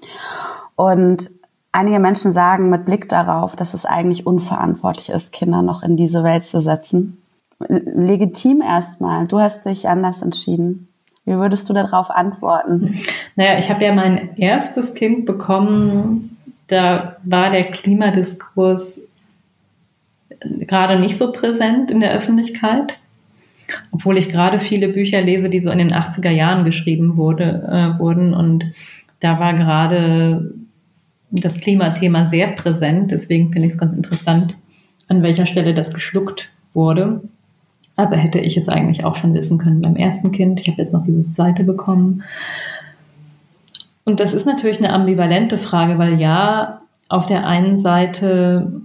[0.76, 1.30] Und
[1.78, 6.24] einige Menschen sagen mit Blick darauf, dass es eigentlich unverantwortlich ist, Kinder noch in diese
[6.24, 7.22] Welt zu setzen.
[7.60, 9.28] Legitim erstmal.
[9.28, 10.88] Du hast dich anders entschieden.
[11.26, 13.00] Wie würdest du darauf antworten?
[13.36, 16.38] Naja, ich habe ja mein erstes Kind bekommen.
[16.68, 19.02] Da war der Klimadiskurs
[20.40, 22.98] gerade nicht so präsent in der Öffentlichkeit,
[23.92, 28.00] obwohl ich gerade viele Bücher lese, die so in den 80er Jahren geschrieben wurde, äh,
[28.00, 28.34] wurden.
[28.34, 28.66] Und
[29.20, 30.54] da war gerade
[31.32, 33.12] das Klimathema sehr präsent.
[33.12, 34.56] Deswegen finde ich es ganz interessant,
[35.08, 37.22] an welcher Stelle das geschluckt wurde.
[37.96, 40.62] Also hätte ich es eigentlich auch schon wissen können beim ersten Kind.
[40.62, 42.24] Ich habe jetzt noch dieses zweite bekommen.
[44.06, 48.82] Und das ist natürlich eine ambivalente Frage, weil ja, auf der einen Seite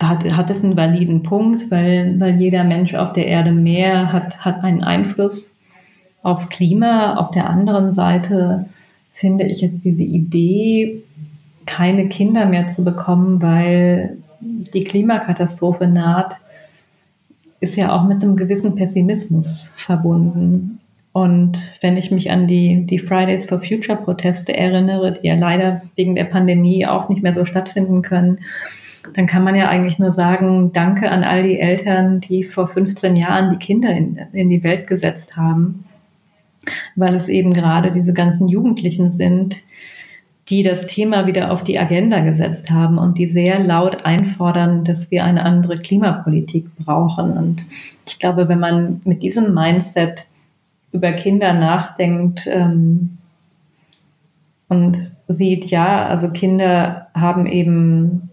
[0.00, 4.44] hat, hat es einen validen Punkt, weil, weil jeder Mensch auf der Erde mehr hat,
[4.44, 5.58] hat einen Einfluss
[6.22, 7.16] aufs Klima.
[7.16, 8.66] Auf der anderen Seite
[9.12, 11.02] finde ich jetzt diese Idee,
[11.66, 16.36] keine Kinder mehr zu bekommen, weil die Klimakatastrophe naht,
[17.60, 20.80] ist ja auch mit einem gewissen Pessimismus verbunden.
[21.12, 25.82] Und wenn ich mich an die, die Fridays for Future Proteste erinnere, die ja leider
[25.94, 28.38] wegen der Pandemie auch nicht mehr so stattfinden können,
[29.14, 33.16] dann kann man ja eigentlich nur sagen, danke an all die Eltern, die vor 15
[33.16, 35.84] Jahren die Kinder in, in die Welt gesetzt haben,
[36.96, 39.56] weil es eben gerade diese ganzen Jugendlichen sind,
[40.48, 45.10] die das Thema wieder auf die Agenda gesetzt haben und die sehr laut einfordern, dass
[45.10, 47.32] wir eine andere Klimapolitik brauchen.
[47.32, 47.64] Und
[48.06, 50.26] ich glaube, wenn man mit diesem Mindset
[50.92, 53.18] über Kinder nachdenkt ähm,
[54.68, 58.30] und sieht, ja, also Kinder haben eben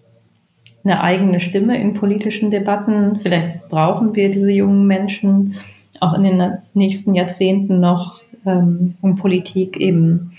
[0.84, 3.20] eine eigene Stimme in politischen Debatten.
[3.22, 5.56] Vielleicht brauchen wir diese jungen Menschen
[6.02, 10.32] auch in den nächsten Jahrzehnten noch, ähm, um Politik eben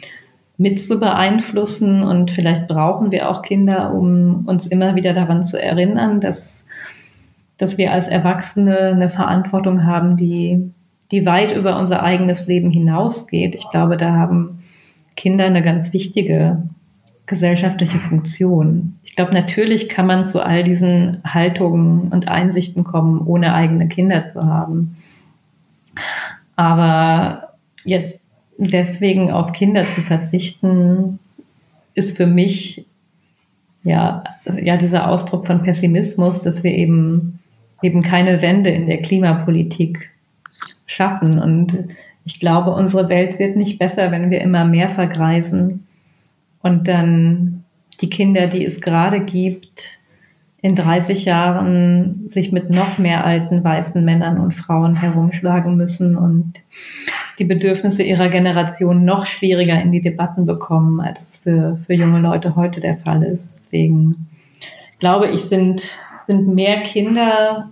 [0.56, 2.02] mit zu beeinflussen.
[2.02, 6.66] Und vielleicht brauchen wir auch Kinder, um uns immer wieder daran zu erinnern, dass,
[7.56, 10.70] dass wir als Erwachsene eine Verantwortung haben, die,
[11.10, 13.54] die weit über unser eigenes Leben hinausgeht.
[13.54, 14.62] Ich glaube, da haben
[15.16, 16.62] Kinder eine ganz wichtige
[17.30, 18.98] gesellschaftliche Funktion.
[19.04, 24.26] Ich glaube, natürlich kann man zu all diesen Haltungen und Einsichten kommen, ohne eigene Kinder
[24.26, 24.96] zu haben.
[26.60, 27.54] Aber
[27.86, 28.22] jetzt
[28.58, 31.18] deswegen auf Kinder zu verzichten,
[31.94, 32.84] ist für mich
[33.82, 34.22] ja,
[34.60, 37.38] ja dieser Ausdruck von Pessimismus, dass wir eben,
[37.80, 40.10] eben keine Wende in der Klimapolitik
[40.84, 41.38] schaffen.
[41.38, 41.78] Und
[42.26, 45.86] ich glaube, unsere Welt wird nicht besser, wenn wir immer mehr vergreisen
[46.60, 47.64] und dann
[48.02, 49.98] die Kinder, die es gerade gibt,
[50.62, 56.54] in 30 Jahren sich mit noch mehr alten weißen Männern und Frauen herumschlagen müssen und
[57.38, 62.20] die Bedürfnisse ihrer Generation noch schwieriger in die Debatten bekommen, als es für, für junge
[62.20, 63.54] Leute heute der Fall ist.
[63.58, 64.28] Deswegen
[64.98, 67.70] glaube ich, sind, sind mehr Kinder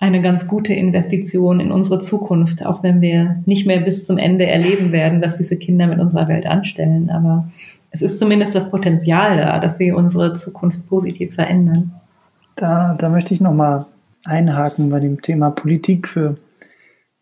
[0.00, 4.46] eine ganz gute Investition in unsere Zukunft, auch wenn wir nicht mehr bis zum Ende
[4.46, 7.10] erleben werden, was diese Kinder mit unserer Welt anstellen.
[7.10, 7.50] Aber
[7.90, 11.92] es ist zumindest das Potenzial da, dass sie unsere Zukunft positiv verändern.
[12.56, 13.86] Da, da möchte ich nochmal
[14.24, 16.36] einhaken bei dem Thema Politik für,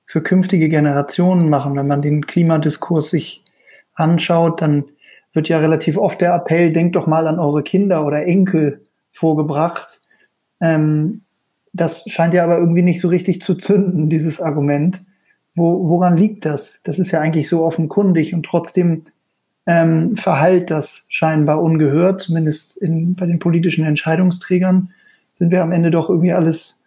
[0.07, 1.77] für künftige Generationen machen.
[1.77, 3.45] Wenn man den Klimadiskurs sich
[3.95, 4.85] anschaut, dann
[5.33, 10.01] wird ja relativ oft der Appell, denkt doch mal an eure Kinder oder Enkel vorgebracht.
[10.61, 11.23] Ähm,
[11.73, 15.05] das scheint ja aber irgendwie nicht so richtig zu zünden, dieses Argument.
[15.55, 16.81] Wo, woran liegt das?
[16.83, 19.05] Das ist ja eigentlich so offenkundig und trotzdem
[19.67, 24.91] ähm, verhallt das scheinbar ungehört, zumindest in, bei den politischen Entscheidungsträgern.
[25.33, 26.81] Sind wir am Ende doch irgendwie alles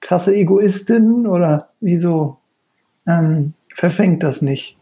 [0.00, 2.38] krasse Egoistinnen oder wieso
[3.06, 4.76] ähm, verfängt das nicht?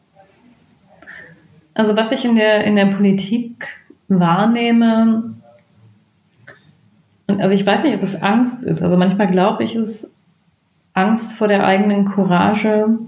[1.75, 3.69] Also was ich in der, in der Politik
[4.09, 5.35] wahrnehme,
[7.27, 8.83] also ich weiß nicht, ob es Angst ist.
[8.83, 10.15] Also manchmal glaube ich, es ist
[10.95, 12.99] Angst vor der eigenen Courage,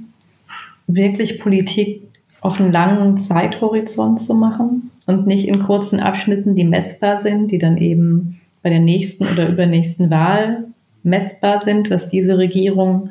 [0.86, 2.11] wirklich Politik
[2.43, 7.59] auf einen langen Zeithorizont zu machen und nicht in kurzen Abschnitten, die messbar sind, die
[7.59, 10.64] dann eben bei der nächsten oder übernächsten Wahl
[11.05, 13.11] messbar sind, was diese Regierung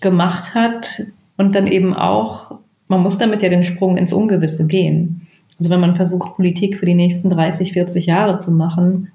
[0.00, 1.02] gemacht hat.
[1.38, 2.58] Und dann eben auch,
[2.88, 5.26] man muss damit ja den Sprung ins Ungewisse gehen.
[5.58, 9.12] Also wenn man versucht, Politik für die nächsten 30, 40 Jahre zu machen,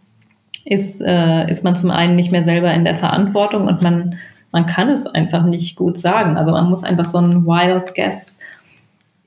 [0.65, 4.15] ist, äh, ist man zum einen nicht mehr selber in der Verantwortung und man,
[4.51, 6.37] man kann es einfach nicht gut sagen.
[6.37, 8.39] Also man muss einfach so einen Wild Guess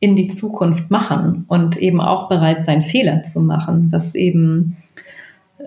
[0.05, 4.77] in die Zukunft machen und eben auch bereit sein, Fehler zu machen, was eben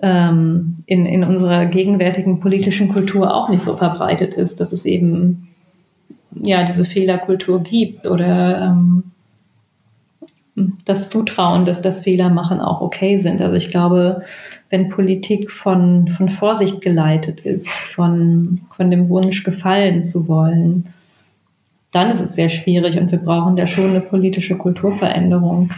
[0.00, 5.48] ähm, in, in unserer gegenwärtigen politischen Kultur auch nicht so verbreitet ist, dass es eben
[6.40, 9.02] ja diese Fehlerkultur gibt oder ähm,
[10.84, 13.40] das Zutrauen, dass das Fehler machen auch okay sind.
[13.40, 14.22] Also ich glaube,
[14.70, 20.84] wenn Politik von, von Vorsicht geleitet ist, von, von dem Wunsch gefallen zu wollen,
[21.92, 25.70] dann ist es sehr schwierig und wir brauchen da schon eine politische Kulturveränderung.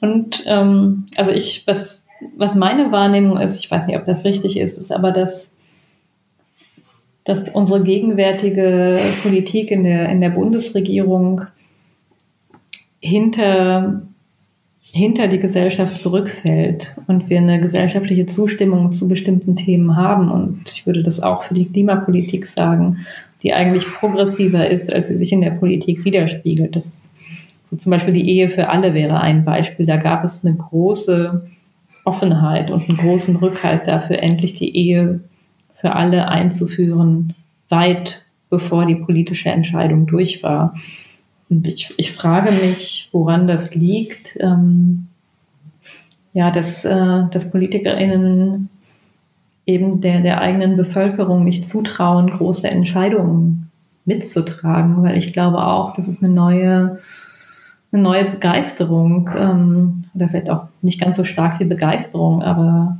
[0.00, 2.04] Und ähm, also ich, was,
[2.36, 5.54] was meine Wahrnehmung ist, ich weiß nicht, ob das richtig ist, ist aber, dass,
[7.24, 11.42] dass unsere gegenwärtige Politik in der, in der Bundesregierung
[13.00, 14.02] hinter,
[14.80, 20.30] hinter die Gesellschaft zurückfällt und wir eine gesellschaftliche Zustimmung zu bestimmten Themen haben.
[20.30, 22.98] Und ich würde das auch für die Klimapolitik sagen,
[23.42, 26.76] die eigentlich progressiver ist, als sie sich in der Politik widerspiegelt.
[26.76, 27.14] Das,
[27.70, 29.86] so zum Beispiel die Ehe für alle wäre ein Beispiel.
[29.86, 31.48] Da gab es eine große
[32.04, 35.20] Offenheit und einen großen Rückhalt dafür, endlich die Ehe
[35.74, 37.34] für alle einzuführen,
[37.68, 40.74] weit bevor die politische Entscheidung durch war.
[41.48, 44.36] Und ich, ich frage mich, woran das liegt.
[44.40, 45.08] Ähm,
[46.32, 48.69] ja, dass, äh, dass PolitikerInnen
[49.66, 53.70] eben der, der eigenen Bevölkerung nicht zutrauen, große Entscheidungen
[54.04, 56.98] mitzutragen, weil ich glaube auch, dass es eine neue,
[57.92, 62.98] eine neue Begeisterung ähm, oder vielleicht auch nicht ganz so stark wie Begeisterung, aber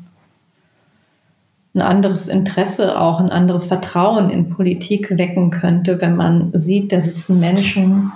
[1.74, 7.00] ein anderes Interesse, auch ein anderes Vertrauen in Politik wecken könnte, wenn man sieht, da
[7.00, 8.12] sitzen Menschen,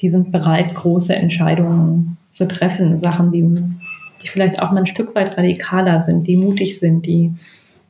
[0.00, 3.42] die sind bereit, große Entscheidungen zu treffen, Sachen, die,
[4.22, 7.34] die vielleicht auch mal ein Stück weit radikaler sind, die mutig sind, die,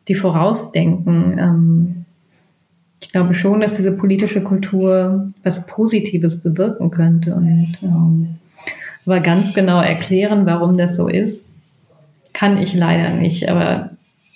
[0.09, 1.39] die vorausdenken.
[1.39, 2.05] Ähm,
[3.01, 7.35] ich glaube schon, dass diese politische Kultur was Positives bewirken könnte.
[7.35, 8.37] Und ähm,
[9.05, 11.53] aber ganz genau erklären, warum das so ist,
[12.33, 13.49] kann ich leider nicht.
[13.49, 13.91] Aber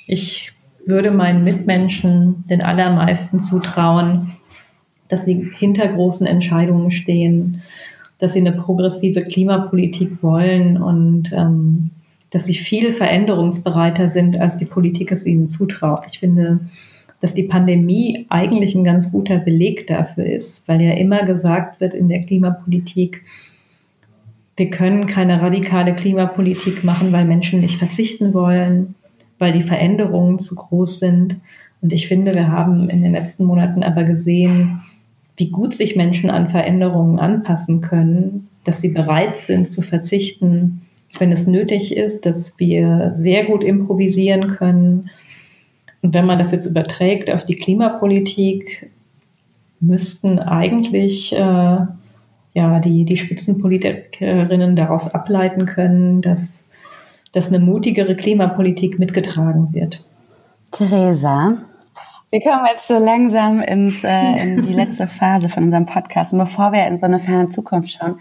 [0.06, 0.52] ich
[0.84, 4.32] würde meinen Mitmenschen den allermeisten zutrauen,
[5.08, 7.62] dass sie hinter großen Entscheidungen stehen,
[8.18, 11.90] dass sie eine progressive Klimapolitik wollen und ähm,
[12.36, 16.04] dass sie viel veränderungsbereiter sind, als die Politik es ihnen zutraut.
[16.06, 16.60] Ich finde,
[17.18, 21.94] dass die Pandemie eigentlich ein ganz guter Beleg dafür ist, weil ja immer gesagt wird
[21.94, 23.22] in der Klimapolitik,
[24.54, 28.96] wir können keine radikale Klimapolitik machen, weil Menschen nicht verzichten wollen,
[29.38, 31.36] weil die Veränderungen zu groß sind.
[31.80, 34.82] Und ich finde, wir haben in den letzten Monaten aber gesehen,
[35.38, 40.82] wie gut sich Menschen an Veränderungen anpassen können, dass sie bereit sind zu verzichten,
[41.20, 45.10] wenn es nötig ist, dass wir sehr gut improvisieren können.
[46.02, 48.90] Und wenn man das jetzt überträgt auf die Klimapolitik,
[49.80, 56.64] müssten eigentlich äh, ja, die, die Spitzenpolitikerinnen daraus ableiten können, dass,
[57.32, 60.02] dass eine mutigere Klimapolitik mitgetragen wird.
[60.70, 61.58] Theresa,
[62.30, 66.32] wir kommen jetzt so langsam ins, äh, in die letzte Phase von unserem Podcast.
[66.32, 68.18] Und bevor wir in so eine ferne Zukunft schauen,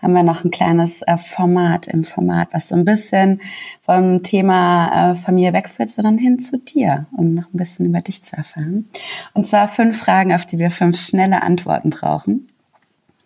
[0.00, 3.40] haben wir noch ein kleines äh, Format im Format, was so ein bisschen
[3.82, 8.22] vom Thema äh, Familie wegführt, sondern hin zu dir, um noch ein bisschen über dich
[8.22, 8.88] zu erfahren.
[9.34, 12.48] Und zwar fünf Fragen, auf die wir fünf schnelle Antworten brauchen.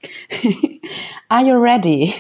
[1.29, 2.15] Are you ready?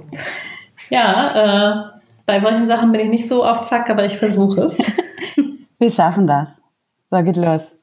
[0.90, 1.96] ja, äh,
[2.26, 4.78] bei solchen Sachen bin ich nicht so auf Zack, aber ich versuche es.
[5.78, 6.62] wir schaffen das.
[7.10, 7.76] So, geht los.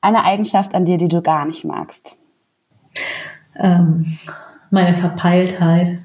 [0.00, 2.16] Eine Eigenschaft an dir, die du gar nicht magst.
[3.58, 4.18] Ähm,
[4.70, 5.98] meine Verpeiltheit.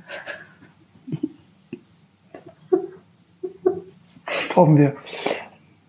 [4.56, 4.96] Hoffen wir.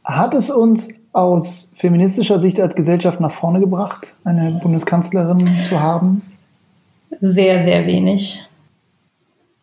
[0.04, 6.22] Hat es uns aus feministischer Sicht als Gesellschaft nach vorne gebracht, eine Bundeskanzlerin zu haben?
[7.20, 8.46] Sehr, sehr wenig.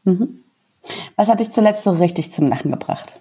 [0.03, 0.39] Mhm.
[1.15, 3.19] Was hat dich zuletzt so richtig zum Lachen gebracht?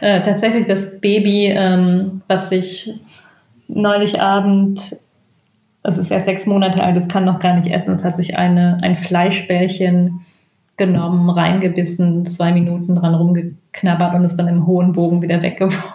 [0.00, 3.00] Äh, tatsächlich das Baby, ähm, was sich
[3.66, 4.96] neulich Abend,
[5.84, 8.38] es ist erst sechs Monate alt, es kann noch gar nicht essen, es hat sich
[8.38, 10.22] eine, ein Fleischbällchen
[10.76, 15.92] genommen, reingebissen, zwei Minuten dran rumgeknabbert und es dann im hohen Bogen wieder weggeworfen.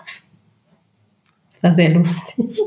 [1.52, 2.60] Das war sehr lustig.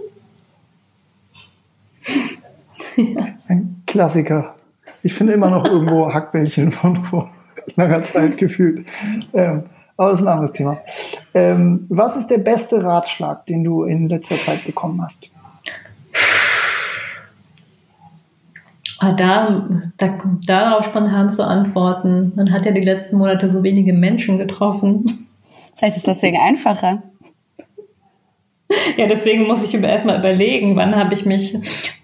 [2.97, 3.25] ja.
[3.49, 4.55] Ein Klassiker.
[5.03, 7.31] Ich finde immer noch irgendwo Hackbällchen von vor
[7.77, 8.87] langer Zeit gefühlt.
[9.33, 9.65] Ähm,
[9.97, 10.79] aber das ist ein anderes Thema.
[11.35, 15.31] Ähm, was ist der beste Ratschlag, den du in letzter Zeit bekommen hast?
[19.03, 22.31] Ah, da, da, darauf spontan zu antworten.
[22.37, 25.27] Man hat ja die letzten Monate so wenige Menschen getroffen.
[25.75, 27.03] Vielleicht ist das deswegen einfacher.
[28.97, 31.53] Ja, deswegen muss ich erstmal überlegen, wann habe ich mich.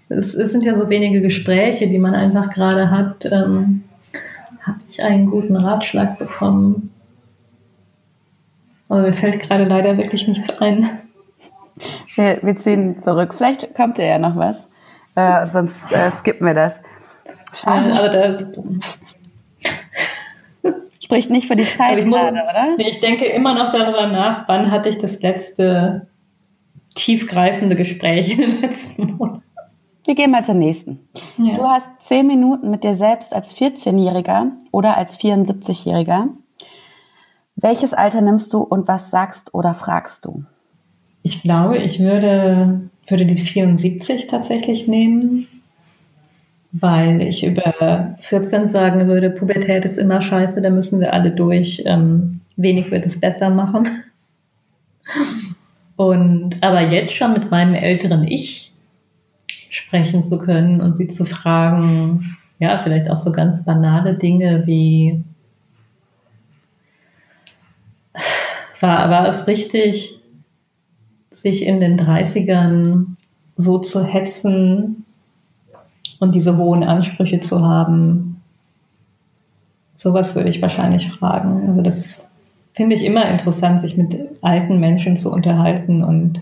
[0.09, 3.23] Es, es, sind ja so wenige Gespräche, die man einfach gerade hat.
[3.31, 3.85] Ähm,
[4.63, 6.93] habe ich einen guten Ratschlag bekommen?
[8.89, 10.89] Aber mir fällt gerade leider wirklich nichts ein.
[12.15, 13.33] Wir, wir ziehen zurück.
[13.33, 14.68] Vielleicht kommt ja noch was.
[15.19, 16.81] Äh, sonst äh, skippen wir das.
[17.53, 17.89] Schade.
[17.91, 18.37] Da,
[20.99, 22.75] Spricht nicht für die Zeit gerade, oder?
[22.77, 26.07] Nee, ich denke immer noch darüber nach, wann hatte ich das letzte
[26.95, 29.43] tiefgreifende Gespräch in den letzten Monaten.
[30.05, 31.07] Wir gehen mal zur nächsten.
[31.37, 31.53] Ja.
[31.53, 36.29] Du hast zehn Minuten mit dir selbst als 14-Jähriger oder als 74-Jähriger.
[37.55, 40.45] Welches Alter nimmst du und was sagst oder fragst du?
[41.21, 45.47] Ich glaube, ich würde, würde die 74 tatsächlich nehmen,
[46.71, 51.83] weil ich über 14 sagen würde, Pubertät ist immer scheiße, da müssen wir alle durch.
[51.85, 53.87] Ähm, wenig wird es besser machen.
[55.95, 58.71] Und aber jetzt schon mit meinem älteren Ich
[59.69, 65.23] sprechen zu können und sie zu fragen, ja, vielleicht auch so ganz banale Dinge wie,
[68.79, 70.18] war, war es richtig,
[71.41, 73.05] sich in den 30ern
[73.57, 75.05] so zu hetzen
[76.19, 78.41] und diese hohen Ansprüche zu haben?
[79.97, 81.67] Sowas würde ich wahrscheinlich fragen.
[81.67, 82.27] Also das
[82.73, 86.41] finde ich immer interessant, sich mit alten Menschen zu unterhalten und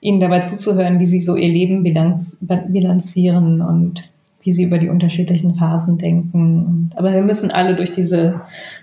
[0.00, 4.08] ihnen dabei zuzuhören, wie sie so ihr Leben bilanz, bilanzieren und
[4.42, 6.90] wie sie über die unterschiedlichen Phasen denken.
[6.96, 8.40] aber wir müssen alle durch diese,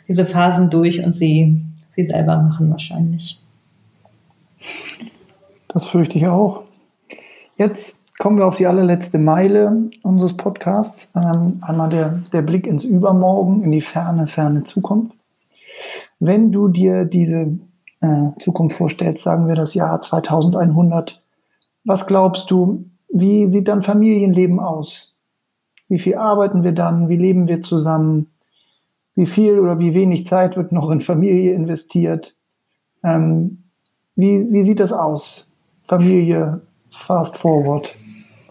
[0.08, 3.40] diese Phasen durch und sie sie selber machen wahrscheinlich.
[5.70, 6.64] Das fürchte ich auch.
[7.58, 11.12] Jetzt kommen wir auf die allerletzte Meile unseres Podcasts.
[11.16, 15.16] Ähm, einmal der, der Blick ins Übermorgen, in die ferne, ferne Zukunft.
[16.20, 17.58] Wenn du dir diese
[18.02, 21.22] äh, Zukunft vorstellst, sagen wir das Jahr 2100,
[21.86, 25.16] was glaubst du, wie sieht dann Familienleben aus?
[25.88, 27.08] Wie viel arbeiten wir dann?
[27.08, 28.28] Wie leben wir zusammen?
[29.20, 32.38] wie viel oder wie wenig Zeit wird noch in Familie investiert.
[33.04, 33.64] Ähm,
[34.16, 35.49] wie, wie sieht das aus?
[35.90, 37.96] Familie fast forward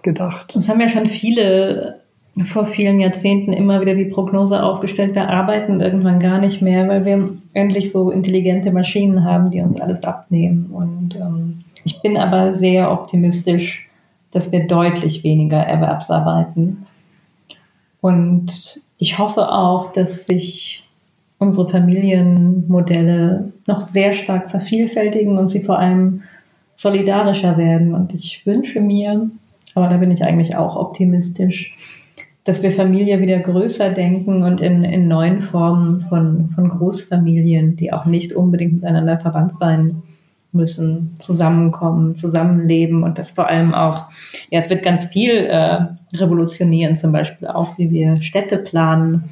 [0.02, 0.54] gedacht.
[0.54, 2.00] Das haben ja schon viele
[2.44, 7.04] vor vielen Jahrzehnten immer wieder die Prognose aufgestellt, wir arbeiten irgendwann gar nicht mehr, weil
[7.04, 10.66] wir endlich so intelligente Maschinen haben, die uns alles abnehmen.
[10.72, 13.88] Und ähm, ich bin aber sehr optimistisch,
[14.30, 16.86] dass wir deutlich weniger Erwerbsarbeiten.
[18.00, 20.84] Und ich hoffe auch, dass sich
[21.38, 26.22] unsere Familienmodelle noch sehr stark vervielfältigen und sie vor allem
[26.78, 27.94] solidarischer werden.
[27.94, 29.28] Und ich wünsche mir,
[29.74, 31.76] aber da bin ich eigentlich auch optimistisch,
[32.44, 37.92] dass wir Familie wieder größer denken und in, in neuen Formen von, von Großfamilien, die
[37.92, 40.02] auch nicht unbedingt miteinander verwandt sein
[40.52, 44.04] müssen, zusammenkommen, zusammenleben und das vor allem auch,
[44.50, 45.80] ja, es wird ganz viel äh,
[46.14, 49.24] revolutionieren, zum Beispiel auch, wie wir Städte planen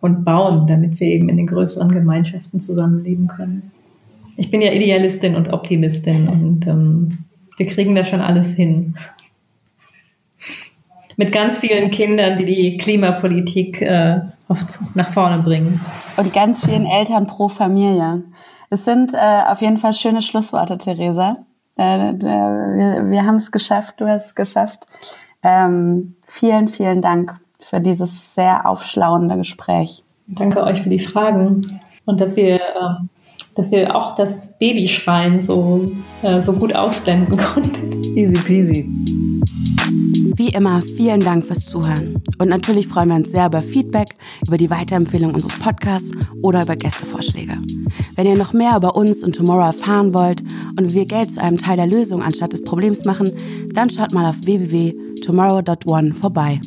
[0.00, 3.70] und bauen, damit wir eben in den größeren Gemeinschaften zusammenleben können.
[4.42, 7.18] Ich bin ja Idealistin und Optimistin und ähm,
[7.58, 8.96] wir kriegen da schon alles hin.
[11.16, 15.80] Mit ganz vielen Kindern, die die Klimapolitik äh, oft nach vorne bringen.
[16.16, 18.24] Und ganz vielen Eltern pro Familie.
[18.68, 21.36] Es sind äh, auf jeden Fall schöne Schlussworte, Theresa.
[21.76, 24.86] Äh, wir wir haben es geschafft, du hast es geschafft.
[25.44, 30.02] Ähm, vielen, vielen Dank für dieses sehr aufschlauende Gespräch.
[30.26, 32.60] Danke euch für die Fragen und dass ihr, äh,
[33.54, 35.90] dass ihr auch das Babyschreien so,
[36.22, 38.06] äh, so gut ausblenden konntet.
[38.16, 38.88] Easy peasy.
[40.36, 42.22] Wie immer, vielen Dank fürs Zuhören.
[42.38, 44.14] Und natürlich freuen wir uns sehr über Feedback,
[44.46, 46.10] über die Weiterempfehlung unseres Podcasts
[46.40, 47.58] oder über Gästevorschläge.
[48.16, 50.42] Wenn ihr noch mehr über uns und Tomorrow erfahren wollt
[50.78, 53.30] und wie wir Geld zu einem Teil der Lösung anstatt des Problems machen,
[53.74, 56.60] dann schaut mal auf www.tomorrow.one vorbei.